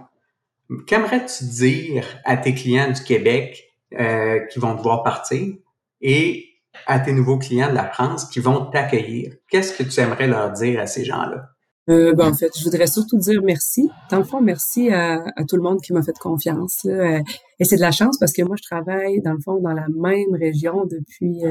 Qu'aimerais-tu 0.86 1.44
dire 1.44 2.06
à 2.24 2.36
tes 2.36 2.54
clients 2.54 2.90
du 2.90 3.02
Québec 3.02 3.74
euh, 3.98 4.40
qui 4.46 4.58
vont 4.58 4.74
devoir 4.74 5.02
partir 5.02 5.54
et 6.00 6.46
à 6.86 7.00
tes 7.00 7.12
nouveaux 7.12 7.38
clients 7.38 7.68
de 7.68 7.74
la 7.74 7.84
France 7.84 8.26
qui 8.26 8.40
vont 8.40 8.66
t'accueillir? 8.66 9.34
Qu'est-ce 9.50 9.76
que 9.76 9.82
tu 9.82 10.00
aimerais 10.00 10.26
leur 10.26 10.52
dire 10.52 10.80
à 10.80 10.86
ces 10.86 11.04
gens-là? 11.04 11.50
Euh, 11.90 12.14
ben, 12.14 12.28
en 12.28 12.34
fait, 12.34 12.50
je 12.58 12.64
voudrais 12.64 12.86
surtout 12.86 13.18
dire 13.18 13.40
merci. 13.42 13.90
Dans 14.10 14.18
le 14.18 14.24
fond, 14.24 14.40
merci 14.40 14.90
à, 14.90 15.24
tout 15.48 15.56
le 15.56 15.62
monde 15.62 15.80
qui 15.80 15.92
m'a 15.92 16.02
fait 16.02 16.16
confiance. 16.18 16.84
Et 16.84 17.64
c'est 17.64 17.76
de 17.76 17.80
la 17.80 17.92
chance 17.92 18.18
parce 18.18 18.32
que 18.32 18.42
moi, 18.42 18.56
je 18.56 18.62
travaille, 18.62 19.20
dans 19.22 19.32
le 19.32 19.40
fond, 19.40 19.58
dans 19.60 19.72
la 19.72 19.86
même 19.88 20.34
région 20.38 20.84
depuis 20.84 21.42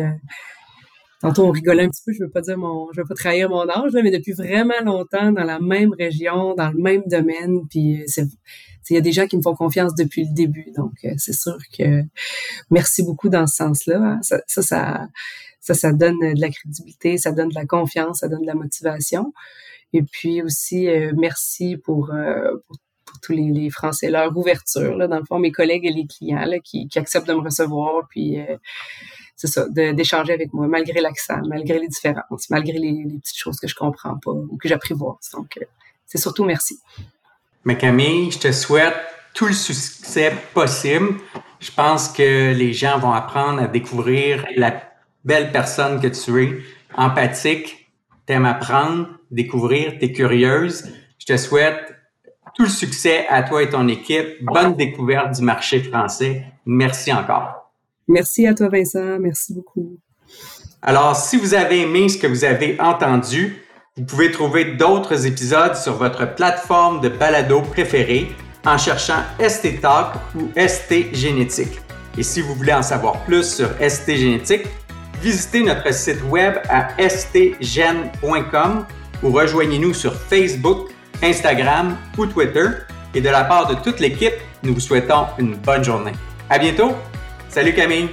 Tantôt, 1.19 1.45
on 1.45 1.51
rigolait 1.51 1.83
un 1.83 1.89
petit 1.89 2.03
peu, 2.05 2.13
je 2.13 2.23
veux 2.23 2.29
pas 2.29 2.41
dire 2.41 2.59
mon, 2.59 2.89
je 2.93 3.01
veux 3.01 3.07
pas 3.07 3.15
trahir 3.15 3.49
mon 3.49 3.67
âge, 3.67 3.91
mais 3.93 4.11
depuis 4.11 4.33
vraiment 4.33 4.79
longtemps, 4.85 5.31
dans 5.31 5.43
la 5.43 5.59
même 5.59 5.93
région, 5.97 6.53
dans 6.53 6.69
le 6.69 6.77
même 6.77 7.01
domaine, 7.07 7.67
puis 7.67 8.03
c'est, 8.05 8.27
il 8.89 8.93
y 8.93 8.97
a 8.97 9.01
des 9.01 9.11
gens 9.11 9.25
qui 9.25 9.35
me 9.35 9.41
font 9.41 9.55
confiance 9.55 9.95
depuis 9.95 10.25
le 10.25 10.33
début, 10.33 10.71
donc 10.75 10.93
euh, 11.05 11.13
c'est 11.17 11.33
sûr 11.33 11.57
que 11.75 12.03
merci 12.69 13.03
beaucoup 13.03 13.29
dans 13.29 13.47
ce 13.47 13.55
sens-là. 13.55 13.99
Hein. 13.99 14.19
Ça, 14.21 14.41
ça, 14.45 14.61
ça, 15.59 15.73
ça, 15.73 15.91
donne 15.91 16.19
de 16.19 16.39
la 16.39 16.49
crédibilité, 16.49 17.17
ça 17.17 17.31
donne 17.31 17.49
de 17.49 17.55
la 17.55 17.65
confiance, 17.65 18.19
ça 18.19 18.27
donne 18.27 18.41
de 18.41 18.47
la 18.47 18.55
motivation. 18.55 19.33
Et 19.93 20.03
puis 20.03 20.43
aussi, 20.43 20.87
euh, 20.87 21.13
merci 21.17 21.77
pour, 21.77 22.11
euh, 22.11 22.51
pour 22.67 23.19
tous 23.21 23.33
les, 23.33 23.69
Français, 23.71 24.11
leur 24.11 24.37
ouverture, 24.37 24.95
là, 24.95 25.07
dans 25.07 25.17
le 25.17 25.25
fond, 25.25 25.39
mes 25.39 25.51
collègues 25.51 25.85
et 25.85 25.91
les 25.91 26.05
clients 26.05 26.45
là, 26.45 26.59
qui, 26.59 26.87
qui 26.87 26.99
acceptent 26.99 27.27
de 27.27 27.33
me 27.33 27.41
recevoir, 27.41 28.07
puis 28.07 28.37
c'est 29.37 29.47
ça, 29.47 29.67
d'échanger 29.69 30.33
avec 30.33 30.51
moi, 30.51 30.67
malgré 30.67 30.99
l'accent, 30.99 31.39
malgré 31.47 31.77
les 31.77 31.87
différences, 31.87 32.49
malgré 32.49 32.79
les, 32.79 33.05
petites 33.21 33.37
choses 33.37 33.59
que 33.59 33.67
je 33.67 33.75
comprends 33.75 34.17
pas 34.17 34.31
ou 34.31 34.57
que 34.57 34.67
j'apprivoise. 34.67 35.29
Donc, 35.31 35.59
euh, 35.61 35.65
c'est 36.07 36.17
surtout 36.17 36.43
merci. 36.43 36.79
Mais 37.63 37.77
Camille, 37.77 38.31
je 38.31 38.39
te 38.39 38.51
souhaite 38.51 38.95
tout 39.35 39.45
le 39.45 39.53
succès 39.53 40.33
possible. 40.55 41.19
Je 41.59 41.69
pense 41.71 42.09
que 42.09 42.51
les 42.51 42.73
gens 42.73 42.97
vont 42.97 43.11
apprendre 43.11 43.61
à 43.61 43.67
découvrir 43.67 44.43
la 44.55 44.81
belle 45.23 45.51
personne 45.51 46.01
que 46.01 46.07
tu 46.07 46.43
es, 46.43 46.57
empathique, 46.95 47.91
t'aimes 48.25 48.45
apprendre, 48.45 49.07
découvrir, 49.29 49.99
t'es 49.99 50.11
curieuse. 50.11 50.91
Je 51.19 51.27
te 51.27 51.37
souhaite 51.37 51.95
tout 52.55 52.63
le 52.63 52.69
succès 52.69 53.27
à 53.27 53.43
toi 53.43 53.61
et 53.61 53.69
ton 53.69 53.87
équipe. 53.87 54.43
Bonne 54.43 54.75
découverte 54.75 55.35
du 55.35 55.43
marché 55.43 55.83
français. 55.83 56.43
Merci 56.65 57.13
encore. 57.13 57.66
Merci 58.07 58.47
à 58.47 58.53
toi, 58.53 58.69
Vincent. 58.69 59.19
Merci 59.19 59.53
beaucoup. 59.53 59.97
Alors, 60.81 61.15
si 61.15 61.37
vous 61.37 61.53
avez 61.53 61.81
aimé 61.81 62.07
ce 62.09 62.17
que 62.17 62.27
vous 62.27 62.45
avez 62.45 62.79
entendu, 62.79 63.57
vous 63.97 64.03
pouvez 64.05 64.31
trouver 64.31 64.75
d'autres 64.75 65.25
épisodes 65.25 65.75
sur 65.75 65.95
votre 65.95 66.35
plateforme 66.35 67.01
de 67.01 67.09
balado 67.09 67.61
préférée 67.61 68.27
en 68.65 68.77
cherchant 68.77 69.23
ST 69.39 69.81
Talk 69.81 70.13
ou 70.35 70.49
ST 70.55 71.13
Génétique. 71.13 71.79
Et 72.17 72.23
si 72.23 72.41
vous 72.41 72.53
voulez 72.55 72.73
en 72.73 72.83
savoir 72.83 73.23
plus 73.25 73.55
sur 73.55 73.69
ST 73.79 74.15
Génétique, 74.15 74.67
visitez 75.21 75.63
notre 75.63 75.93
site 75.93 76.23
web 76.29 76.55
à 76.69 76.89
stgen.com 77.09 78.85
ou 79.23 79.29
rejoignez-nous 79.31 79.93
sur 79.93 80.13
Facebook, 80.13 80.89
Instagram 81.23 81.97
ou 82.17 82.25
Twitter. 82.27 82.67
Et 83.15 83.21
de 83.21 83.29
la 83.29 83.43
part 83.45 83.67
de 83.67 83.75
toute 83.75 83.99
l'équipe, 83.99 84.33
nous 84.63 84.73
vous 84.75 84.79
souhaitons 84.79 85.25
une 85.39 85.55
bonne 85.55 85.83
journée. 85.83 86.13
À 86.49 86.59
bientôt! 86.59 86.91
Salut 87.49 87.73
Camille. 87.73 88.09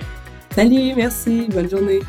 Salut, 0.54 0.94
merci. 0.96 1.48
Bonne 1.50 1.68
journée. 1.68 2.00